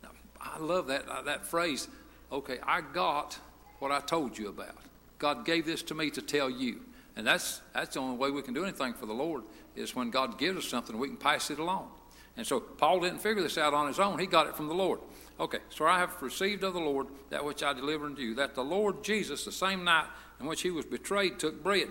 Now, 0.01 0.09
I 0.41 0.59
love 0.59 0.87
that, 0.87 1.07
uh, 1.07 1.21
that 1.23 1.45
phrase. 1.45 1.89
Okay, 2.31 2.59
I 2.63 2.81
got 2.81 3.37
what 3.79 3.91
I 3.91 3.99
told 3.99 4.37
you 4.37 4.47
about. 4.47 4.75
God 5.19 5.45
gave 5.45 5.65
this 5.65 5.83
to 5.83 5.93
me 5.93 6.09
to 6.11 6.21
tell 6.21 6.49
you. 6.49 6.79
And 7.15 7.27
that's, 7.27 7.61
that's 7.73 7.95
the 7.95 7.99
only 7.99 8.17
way 8.17 8.31
we 8.31 8.41
can 8.41 8.53
do 8.53 8.63
anything 8.63 8.93
for 8.93 9.05
the 9.05 9.13
Lord 9.13 9.43
is 9.75 9.93
when 9.95 10.09
God 10.09 10.39
gives 10.39 10.57
us 10.57 10.65
something, 10.65 10.97
we 10.97 11.09
can 11.09 11.17
pass 11.17 11.51
it 11.51 11.59
along. 11.59 11.89
And 12.37 12.47
so 12.47 12.59
Paul 12.61 13.01
didn't 13.01 13.19
figure 13.19 13.43
this 13.43 13.57
out 13.57 13.73
on 13.73 13.87
his 13.87 13.99
own. 13.99 14.17
He 14.19 14.25
got 14.25 14.47
it 14.47 14.55
from 14.55 14.69
the 14.69 14.73
Lord. 14.73 15.01
Okay, 15.39 15.59
so 15.69 15.85
I 15.85 15.99
have 15.99 16.21
received 16.21 16.63
of 16.63 16.73
the 16.73 16.79
Lord 16.79 17.07
that 17.29 17.43
which 17.43 17.61
I 17.61 17.73
delivered 17.73 18.07
unto 18.07 18.21
you, 18.21 18.35
that 18.35 18.55
the 18.55 18.63
Lord 18.63 19.03
Jesus, 19.03 19.43
the 19.43 19.51
same 19.51 19.83
night 19.83 20.05
in 20.39 20.45
which 20.45 20.61
he 20.61 20.71
was 20.71 20.85
betrayed, 20.85 21.37
took 21.37 21.61
bread. 21.61 21.89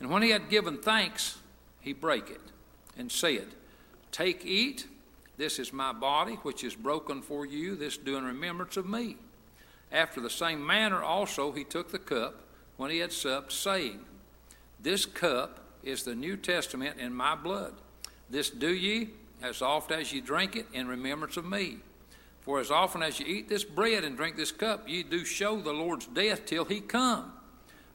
And 0.00 0.10
when 0.10 0.22
he 0.22 0.30
had 0.30 0.48
given 0.48 0.78
thanks, 0.78 1.38
he 1.80 1.92
brake 1.92 2.30
it 2.30 2.40
and 2.96 3.10
said, 3.10 3.46
Take, 4.10 4.44
eat, 4.44 4.88
this 5.36 5.60
is 5.60 5.72
my 5.72 5.92
body, 5.92 6.34
which 6.42 6.64
is 6.64 6.74
broken 6.74 7.22
for 7.22 7.46
you, 7.46 7.76
this 7.76 7.96
do 7.96 8.16
in 8.16 8.24
remembrance 8.24 8.76
of 8.76 8.88
me. 8.88 9.16
After 9.92 10.20
the 10.20 10.30
same 10.30 10.66
manner 10.66 11.02
also 11.02 11.52
he 11.52 11.64
took 11.64 11.92
the 11.92 11.98
cup 11.98 12.47
when 12.78 12.90
he 12.90 12.98
had 12.98 13.12
supped, 13.12 13.52
saying, 13.52 14.00
This 14.80 15.04
cup 15.04 15.60
is 15.82 16.04
the 16.04 16.14
New 16.14 16.38
Testament 16.38 16.98
in 16.98 17.12
my 17.12 17.34
blood. 17.34 17.74
This 18.30 18.48
do 18.48 18.72
ye 18.72 19.10
as 19.42 19.60
oft 19.60 19.92
as 19.92 20.10
ye 20.12 20.22
drink 20.22 20.56
it 20.56 20.66
in 20.72 20.88
remembrance 20.88 21.36
of 21.36 21.44
me. 21.44 21.80
For 22.40 22.58
as 22.58 22.70
often 22.70 23.02
as 23.02 23.20
ye 23.20 23.26
eat 23.26 23.48
this 23.50 23.64
bread 23.64 24.04
and 24.04 24.16
drink 24.16 24.36
this 24.36 24.52
cup, 24.52 24.88
ye 24.88 25.02
do 25.02 25.26
show 25.26 25.60
the 25.60 25.74
Lord's 25.74 26.06
death 26.06 26.46
till 26.46 26.64
he 26.64 26.80
come. 26.80 27.32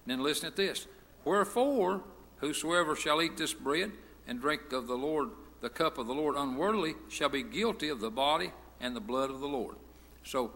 Then 0.05 0.21
listen 0.21 0.45
at 0.45 0.55
this. 0.55 0.85
Wherefore, 1.25 2.03
Whosoever 2.43 2.93
shall 2.97 3.21
eat 3.21 3.37
this 3.37 3.53
bread 3.53 3.93
and 4.27 4.41
drink 4.41 4.73
of 4.73 4.87
the 4.87 4.97
Lord, 4.97 5.29
the 5.61 5.69
cup 5.69 5.97
of 5.97 6.07
the 6.07 6.13
Lord 6.13 6.35
unworthily, 6.35 6.95
shall 7.07 7.29
be 7.29 7.41
guilty 7.41 7.87
of 7.87 8.01
the 8.01 8.11
body 8.11 8.51
and 8.81 8.93
the 8.93 8.99
blood 8.99 9.29
of 9.29 9.39
the 9.39 9.47
Lord. 9.47 9.77
So, 10.25 10.51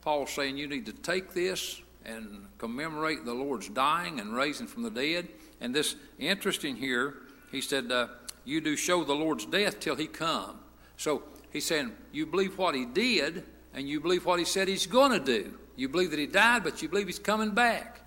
Paul's 0.00 0.30
saying 0.30 0.56
you 0.56 0.66
need 0.66 0.86
to 0.86 0.94
take 0.94 1.34
this 1.34 1.82
and 2.04 2.46
commemorate 2.58 3.24
the 3.24 3.34
Lord's 3.34 3.68
dying 3.68 4.20
and 4.20 4.34
raising 4.34 4.66
from 4.66 4.82
the 4.82 4.90
dead. 4.90 5.28
And 5.60 5.74
this 5.74 5.96
interesting 6.18 6.76
here, 6.76 7.14
he 7.50 7.60
said, 7.60 7.90
uh, 7.92 8.08
"You 8.44 8.60
do 8.60 8.76
show 8.76 9.04
the 9.04 9.14
Lord's 9.14 9.46
death 9.46 9.80
till 9.80 9.96
He 9.96 10.06
come." 10.06 10.58
So 10.96 11.22
he's 11.50 11.66
saying 11.66 11.92
you 12.12 12.26
believe 12.26 12.58
what 12.58 12.74
He 12.74 12.84
did, 12.84 13.44
and 13.74 13.88
you 13.88 14.00
believe 14.00 14.24
what 14.24 14.38
He 14.38 14.44
said 14.44 14.68
He's 14.68 14.86
going 14.86 15.12
to 15.12 15.20
do. 15.20 15.58
You 15.76 15.88
believe 15.88 16.10
that 16.10 16.18
He 16.18 16.26
died, 16.26 16.64
but 16.64 16.82
you 16.82 16.88
believe 16.88 17.06
He's 17.06 17.18
coming 17.18 17.50
back. 17.50 18.00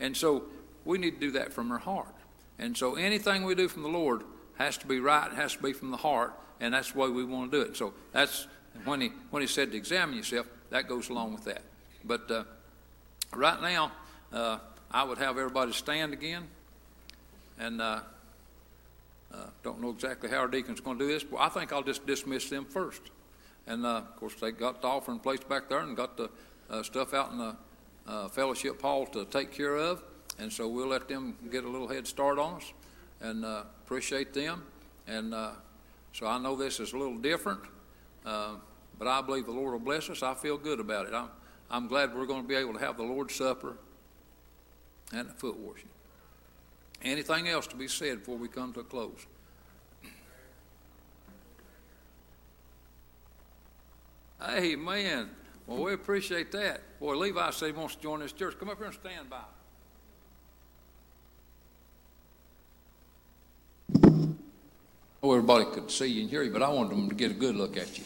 And 0.00 0.16
so 0.16 0.44
we 0.84 0.98
need 0.98 1.12
to 1.12 1.20
do 1.20 1.30
that 1.32 1.52
from 1.52 1.70
our 1.72 1.78
heart. 1.78 2.14
And 2.58 2.76
so 2.76 2.94
anything 2.94 3.44
we 3.44 3.54
do 3.54 3.68
from 3.68 3.82
the 3.82 3.88
Lord 3.88 4.22
has 4.56 4.78
to 4.78 4.86
be 4.86 5.00
right, 5.00 5.32
has 5.32 5.54
to 5.54 5.62
be 5.62 5.72
from 5.72 5.90
the 5.90 5.96
heart, 5.96 6.38
and 6.60 6.72
that's 6.72 6.92
the 6.92 6.98
way 6.98 7.08
we 7.08 7.24
want 7.24 7.50
to 7.52 7.58
do 7.58 7.62
it. 7.62 7.76
So 7.76 7.92
that's 8.12 8.46
when 8.84 9.00
he 9.00 9.12
when 9.30 9.42
he 9.42 9.48
said 9.48 9.70
to 9.72 9.76
examine 9.76 10.16
yourself, 10.16 10.46
that 10.70 10.88
goes 10.88 11.08
along 11.08 11.34
with 11.34 11.44
that. 11.44 11.62
But 12.04 12.30
uh, 12.30 12.44
right 13.34 13.60
now, 13.60 13.92
uh, 14.32 14.58
I 14.90 15.04
would 15.04 15.18
have 15.18 15.38
everybody 15.38 15.72
stand 15.72 16.12
again, 16.12 16.46
and 17.58 17.80
uh, 17.80 18.00
uh, 19.32 19.36
don't 19.62 19.80
know 19.80 19.90
exactly 19.90 20.30
how 20.30 20.38
our 20.38 20.48
deacon's 20.48 20.80
going 20.80 20.98
to 20.98 21.06
do 21.06 21.12
this, 21.12 21.24
but 21.24 21.38
I 21.38 21.48
think 21.48 21.72
I'll 21.72 21.82
just 21.82 22.06
dismiss 22.06 22.48
them 22.48 22.64
first. 22.64 23.02
And 23.66 23.84
uh, 23.84 23.98
of 23.98 24.16
course, 24.16 24.34
they 24.36 24.52
got 24.52 24.80
the 24.80 24.88
offering 24.88 25.18
place 25.18 25.40
back 25.40 25.68
there 25.68 25.80
and 25.80 25.96
got 25.96 26.16
the 26.16 26.30
uh, 26.70 26.82
stuff 26.82 27.12
out 27.14 27.32
in 27.32 27.38
the 27.38 27.56
uh, 28.06 28.28
fellowship 28.28 28.80
hall 28.80 29.06
to 29.06 29.24
take 29.24 29.52
care 29.52 29.76
of, 29.76 30.02
and 30.38 30.52
so 30.52 30.68
we'll 30.68 30.86
let 30.86 31.08
them 31.08 31.36
get 31.50 31.64
a 31.64 31.68
little 31.68 31.88
head 31.88 32.06
start 32.06 32.38
on 32.38 32.54
us, 32.54 32.72
and 33.20 33.44
uh, 33.44 33.64
appreciate 33.84 34.32
them. 34.32 34.62
And 35.08 35.34
uh, 35.34 35.52
so 36.12 36.26
I 36.26 36.38
know 36.38 36.56
this 36.56 36.80
is 36.80 36.92
a 36.92 36.98
little 36.98 37.18
different, 37.18 37.60
but 38.24 39.08
I 39.08 39.20
believe 39.20 39.46
the 39.46 39.52
Lord 39.52 39.72
will 39.72 39.80
bless 39.80 40.08
us. 40.08 40.22
I 40.22 40.34
feel 40.34 40.56
good 40.56 40.80
about 40.80 41.06
it. 41.06 41.14
I'm, 41.14 41.28
I'm 41.70 41.88
glad 41.88 42.14
we're 42.14 42.26
going 42.26 42.42
to 42.42 42.48
be 42.48 42.54
able 42.54 42.74
to 42.74 42.78
have 42.78 42.96
the 42.96 43.02
Lord's 43.02 43.34
Supper 43.34 43.76
and 45.12 45.28
the 45.28 45.34
foot 45.34 45.58
washing. 45.58 45.88
Anything 47.02 47.48
else 47.48 47.66
to 47.68 47.76
be 47.76 47.88
said 47.88 48.20
before 48.20 48.36
we 48.36 48.48
come 48.48 48.72
to 48.74 48.80
a 48.80 48.84
close? 48.84 49.26
Amen. 54.42 55.30
Well, 55.66 55.82
we 55.82 55.92
appreciate 55.92 56.52
that. 56.52 56.80
Boy, 57.00 57.16
Levi 57.16 57.50
said 57.50 57.66
he 57.66 57.72
wants 57.72 57.96
to 57.96 58.02
join 58.02 58.20
this 58.20 58.32
church. 58.32 58.58
Come 58.58 58.68
up 58.68 58.78
here 58.78 58.86
and 58.86 58.94
stand 58.94 59.28
by. 59.30 59.42
Oh, 65.22 65.32
everybody 65.32 65.64
could 65.64 65.90
see 65.90 66.06
you 66.06 66.20
and 66.22 66.30
hear 66.30 66.42
you, 66.44 66.52
but 66.52 66.62
I 66.62 66.68
wanted 66.68 66.92
them 66.92 67.08
to 67.08 67.14
get 67.14 67.32
a 67.32 67.34
good 67.34 67.56
look 67.56 67.76
at 67.76 67.98
you. 67.98 68.04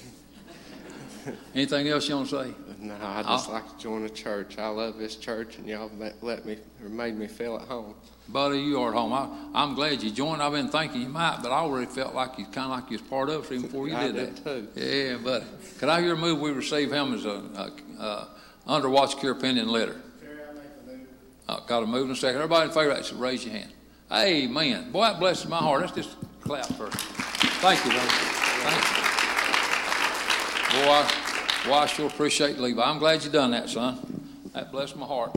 Anything 1.55 1.89
else 1.89 2.09
you 2.09 2.17
want 2.17 2.29
to 2.31 2.45
say? 2.45 2.55
No, 2.79 2.95
I 3.03 3.23
just 3.23 3.49
I'll- 3.49 3.55
like 3.55 3.71
to 3.77 3.79
join 3.83 4.03
the 4.03 4.11
church. 4.11 4.59
I 4.59 4.69
love 4.69 4.99
this 4.99 5.17
church, 5.17 5.57
and 5.59 5.67
y'all 5.67 5.91
let, 5.99 6.23
let 6.23 6.45
me 6.47 6.59
or 6.83 6.89
made 6.89 7.17
me 7.17 7.27
feel 7.27 7.57
at 7.57 7.63
home. 7.69 7.95
Buddy, 8.29 8.61
you 8.61 8.81
are 8.81 8.91
at 8.91 8.95
home. 8.95 9.13
I, 9.13 9.29
I'm 9.55 9.75
glad 9.75 10.03
you 10.03 10.11
joined. 10.11 10.41
I've 10.41 10.53
been 10.53 10.69
thinking 10.69 11.03
you 11.03 11.09
might, 11.09 11.41
but 11.43 11.51
I 11.51 11.57
already 11.59 11.87
felt 11.91 12.15
like 12.15 12.39
you 12.39 12.45
kind 12.45 12.67
of 12.67 12.71
like 12.71 12.91
you 12.91 12.99
was 12.99 13.03
part 13.09 13.29
of 13.29 13.45
us 13.45 13.51
even 13.53 13.63
before 13.63 13.89
you 13.89 13.97
did 13.97 14.15
did 14.15 14.37
that. 14.37 14.75
too. 14.75 14.81
Yeah, 14.81 15.17
buddy. 15.17 15.45
Could 15.79 15.89
I 15.89 16.01
hear 16.01 16.15
a 16.15 16.17
move 16.17 16.39
we 16.41 16.53
receive 16.53 16.93
him 16.93 17.13
as 17.15 17.25
a, 17.25 17.31
a, 17.31 17.73
a 18.03 18.29
under 18.67 18.89
watch 18.89 19.19
care 19.19 19.33
opinion 19.33 19.69
letter? 19.69 20.01
Uh, 21.49 21.59
got 21.67 21.83
a 21.83 21.87
move 21.87 22.05
in 22.07 22.13
a 22.13 22.17
second. 22.17 22.37
Everybody 22.37 22.69
in 22.69 22.75
favor 22.75 22.91
of 22.93 23.03
that, 23.09 23.17
raise 23.17 23.45
your 23.45 23.55
hand. 23.55 23.73
Amen. 24.13 24.93
Boy, 24.93 25.03
that 25.03 25.19
blesses 25.19 25.49
my 25.49 25.59
heart. 25.59 25.81
Let's 25.81 25.93
just 25.93 26.17
clap 26.43 26.67
for 26.77 26.87
it. 26.87 26.95
Thank 26.95 27.85
you, 27.85 27.91
buddy. 27.91 28.09
Thank 28.09 28.97
you. 28.97 29.00
Boy, 30.71 30.77
I, 30.77 31.63
boy, 31.67 31.73
I 31.73 31.87
sure 31.87 32.07
appreciate 32.07 32.57
Levi. 32.57 32.81
I'm 32.81 33.01
glad 33.01 33.25
you 33.25 33.31
done 33.31 33.51
that, 33.51 33.69
son. 33.69 34.51
That 34.55 34.71
blessed 34.71 34.95
my 34.95 35.05
heart. 35.05 35.33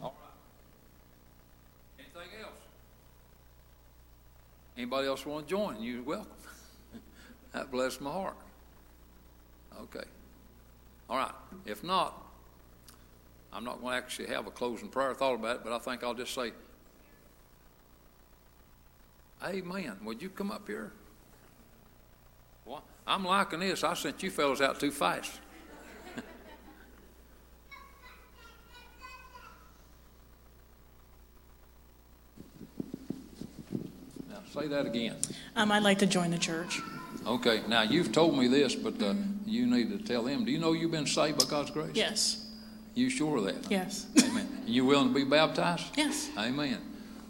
All 0.00 0.14
right. 0.14 0.32
Anything 1.98 2.40
else? 2.40 2.60
Anybody 4.76 5.08
else 5.08 5.26
want 5.26 5.48
to 5.48 5.50
join? 5.50 5.82
You're 5.82 6.04
welcome. 6.04 6.30
that 7.52 7.72
blessed 7.72 8.00
my 8.00 8.12
heart. 8.12 8.36
Okay. 9.80 10.06
All 11.08 11.16
right. 11.16 11.34
If 11.66 11.82
not, 11.82 12.16
I'm 13.52 13.64
not 13.64 13.80
going 13.80 13.94
to 13.94 13.98
actually 13.98 14.28
have 14.28 14.46
a 14.46 14.52
closing 14.52 14.90
prayer. 14.90 15.10
I 15.10 15.14
thought 15.14 15.34
about 15.34 15.56
it, 15.56 15.62
but 15.64 15.72
I 15.72 15.80
think 15.80 16.04
I'll 16.04 16.14
just 16.14 16.34
say, 16.34 16.52
Amen. 19.44 19.96
Would 20.04 20.22
you 20.22 20.28
come 20.28 20.52
up 20.52 20.68
here? 20.68 20.92
Well, 22.70 22.84
I'm 23.04 23.24
liking 23.24 23.58
this. 23.58 23.82
I 23.82 23.94
sent 23.94 24.22
you 24.22 24.30
fellows 24.30 24.60
out 24.60 24.78
too 24.78 24.92
fast. 24.92 25.40
now, 34.28 34.36
say 34.54 34.68
that 34.68 34.86
again. 34.86 35.16
Um, 35.56 35.72
I'd 35.72 35.82
like 35.82 35.98
to 35.98 36.06
join 36.06 36.30
the 36.30 36.38
church. 36.38 36.80
Okay, 37.26 37.62
now 37.66 37.82
you've 37.82 38.12
told 38.12 38.38
me 38.38 38.46
this, 38.46 38.76
but 38.76 39.02
uh, 39.02 39.14
you 39.44 39.66
need 39.66 39.90
to 39.90 39.98
tell 39.98 40.22
them. 40.22 40.44
Do 40.44 40.52
you 40.52 40.60
know 40.60 40.72
you've 40.72 40.92
been 40.92 41.08
saved 41.08 41.40
by 41.40 41.46
God's 41.46 41.72
grace? 41.72 41.90
Yes. 41.94 42.46
You 42.94 43.10
sure 43.10 43.38
of 43.38 43.44
that? 43.46 43.68
Yes. 43.68 44.06
Amen. 44.22 44.46
And 44.60 44.68
you 44.68 44.84
willing 44.84 45.08
to 45.08 45.14
be 45.14 45.24
baptized? 45.24 45.86
Yes. 45.96 46.30
Amen. 46.38 46.78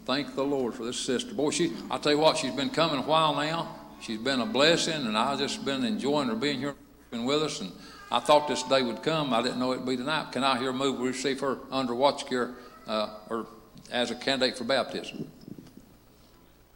Thank 0.05 0.35
the 0.35 0.43
Lord 0.43 0.75
for 0.75 0.85
this 0.85 0.99
sister. 0.99 1.33
Boy, 1.33 1.49
she, 1.49 1.73
I'll 1.89 1.97
tell 1.97 2.11
you 2.11 2.19
what, 2.19 2.37
she's 2.37 2.53
been 2.53 2.69
coming 2.69 2.99
a 2.99 3.01
while 3.01 3.33
now. 3.33 3.80
She's 4.01 4.17
been 4.17 4.41
a 4.41 4.45
blessing, 4.47 5.05
and 5.05 5.15
I've 5.15 5.37
just 5.37 5.63
been 5.63 5.85
enjoying 5.85 6.27
her 6.29 6.35
being 6.35 6.59
here 6.59 6.75
with 7.11 7.43
us. 7.43 7.61
And 7.61 7.71
I 8.11 8.19
thought 8.19 8.47
this 8.47 8.63
day 8.63 8.81
would 8.81 9.03
come. 9.03 9.31
I 9.31 9.43
didn't 9.43 9.59
know 9.59 9.73
it'd 9.73 9.85
be 9.85 9.95
tonight. 9.95 10.31
Can 10.31 10.43
I 10.43 10.57
hear 10.57 10.71
a 10.71 10.73
move? 10.73 10.99
We 10.99 11.09
receive 11.09 11.39
her 11.41 11.59
under 11.71 11.93
watch 11.93 12.25
care 12.25 12.55
uh, 12.87 13.09
or 13.29 13.45
as 13.91 14.09
a 14.09 14.15
candidate 14.15 14.57
for 14.57 14.63
baptism. 14.63 15.29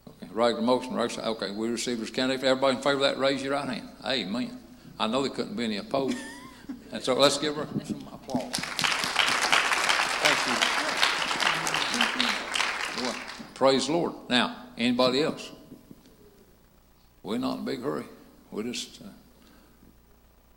Okay, 0.07 0.27
regular 0.31 0.61
motion. 0.61 0.93
Regular, 0.93 1.29
okay, 1.29 1.49
we 1.51 1.67
receive 1.67 1.97
her 1.97 2.03
as 2.03 2.11
candidate. 2.11 2.43
Everybody 2.43 2.77
in 2.77 2.83
favor 2.83 2.97
of 2.97 3.01
that, 3.01 3.17
raise 3.17 3.41
your 3.41 3.53
right 3.53 3.67
hand. 3.67 3.89
Amen. 4.05 4.59
I 4.99 5.07
know 5.07 5.23
there 5.23 5.31
couldn't 5.31 5.55
be 5.55 5.63
any 5.63 5.77
opposed. 5.77 6.17
And 6.91 7.03
so 7.03 7.15
let's 7.15 7.39
give 7.39 7.55
her 7.55 7.67
some 7.85 8.07
applause. 8.13 8.53
Thank 10.21 10.47
you. 10.47 10.75
Praise 13.55 13.87
the 13.87 13.93
Lord. 13.93 14.13
Now, 14.29 14.55
anybody 14.77 15.23
else? 15.23 15.51
We're 17.25 17.39
not 17.39 17.55
in 17.55 17.61
a 17.61 17.65
big 17.65 17.81
hurry. 17.81 18.05
We 18.51 18.61
just 18.61 19.01
uh, 19.01 19.07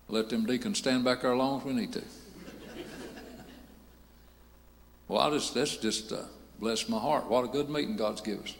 let 0.08 0.28
them 0.28 0.44
deacons 0.44 0.76
stand 0.76 1.02
back 1.02 1.22
there 1.22 1.32
as 1.32 1.38
long 1.38 1.60
as 1.60 1.66
we 1.66 1.72
need 1.72 1.94
to. 1.94 2.02
Well, 5.08 5.22
I 5.22 5.30
just 5.30 5.54
that's 5.54 5.78
just 5.78 6.12
uh, 6.12 6.24
bless 6.58 6.86
my 6.86 6.98
heart. 6.98 7.26
What 7.30 7.46
a 7.46 7.48
good 7.48 7.70
meeting 7.70 7.96
God's 7.96 8.20
given 8.20 8.44
us. 8.44 8.54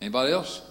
Anybody 0.00 0.32
else? 0.32 0.62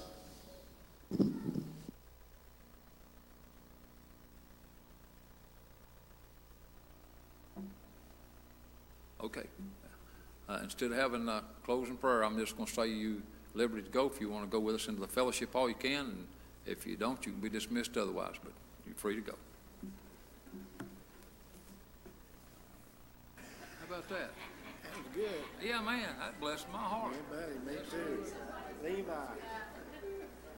Okay. 9.24 9.44
Uh, 10.50 10.60
instead 10.64 10.92
of 10.92 10.98
having 10.98 11.30
a 11.30 11.44
closing 11.64 11.98
prayer, 11.98 12.26
I'm 12.26 12.40
just 12.40 12.58
going 12.58 12.66
to 12.66 12.74
say 12.74 12.88
you 12.88 13.22
liberty 13.54 13.84
to 13.84 13.90
go. 13.90 14.08
If 14.08 14.22
you 14.22 14.30
want 14.30 14.46
to 14.46 14.50
go 14.50 14.60
with 14.60 14.76
us 14.76 14.88
into 14.88 15.02
the 15.02 15.08
fellowship 15.08 15.54
hall, 15.54 15.70
you 15.70 15.76
can. 15.76 16.06
And 16.06 16.28
if 16.66 16.86
you 16.86 16.96
don't, 16.96 17.26
you 17.26 17.32
can 17.32 17.42
be 17.42 17.50
dismissed 17.50 17.98
otherwise. 17.98 18.36
But 18.44 18.54
you're 18.86 18.96
free 18.96 19.16
to 19.16 19.22
go. 19.22 19.36
How 23.38 23.96
about 23.96 24.10
that? 24.10 24.32
That 24.84 24.98
was 24.98 25.08
good. 25.14 25.42
Yeah, 25.62 25.82
man, 25.82 26.08
that 26.20 26.40
blessed 26.40 26.68
my 26.72 26.80
heart. 26.80 27.14
Yeah, 27.14 27.38
buddy, 27.38 27.78
me 27.78 27.82
too. 27.90 28.26
Levi. 28.84 29.12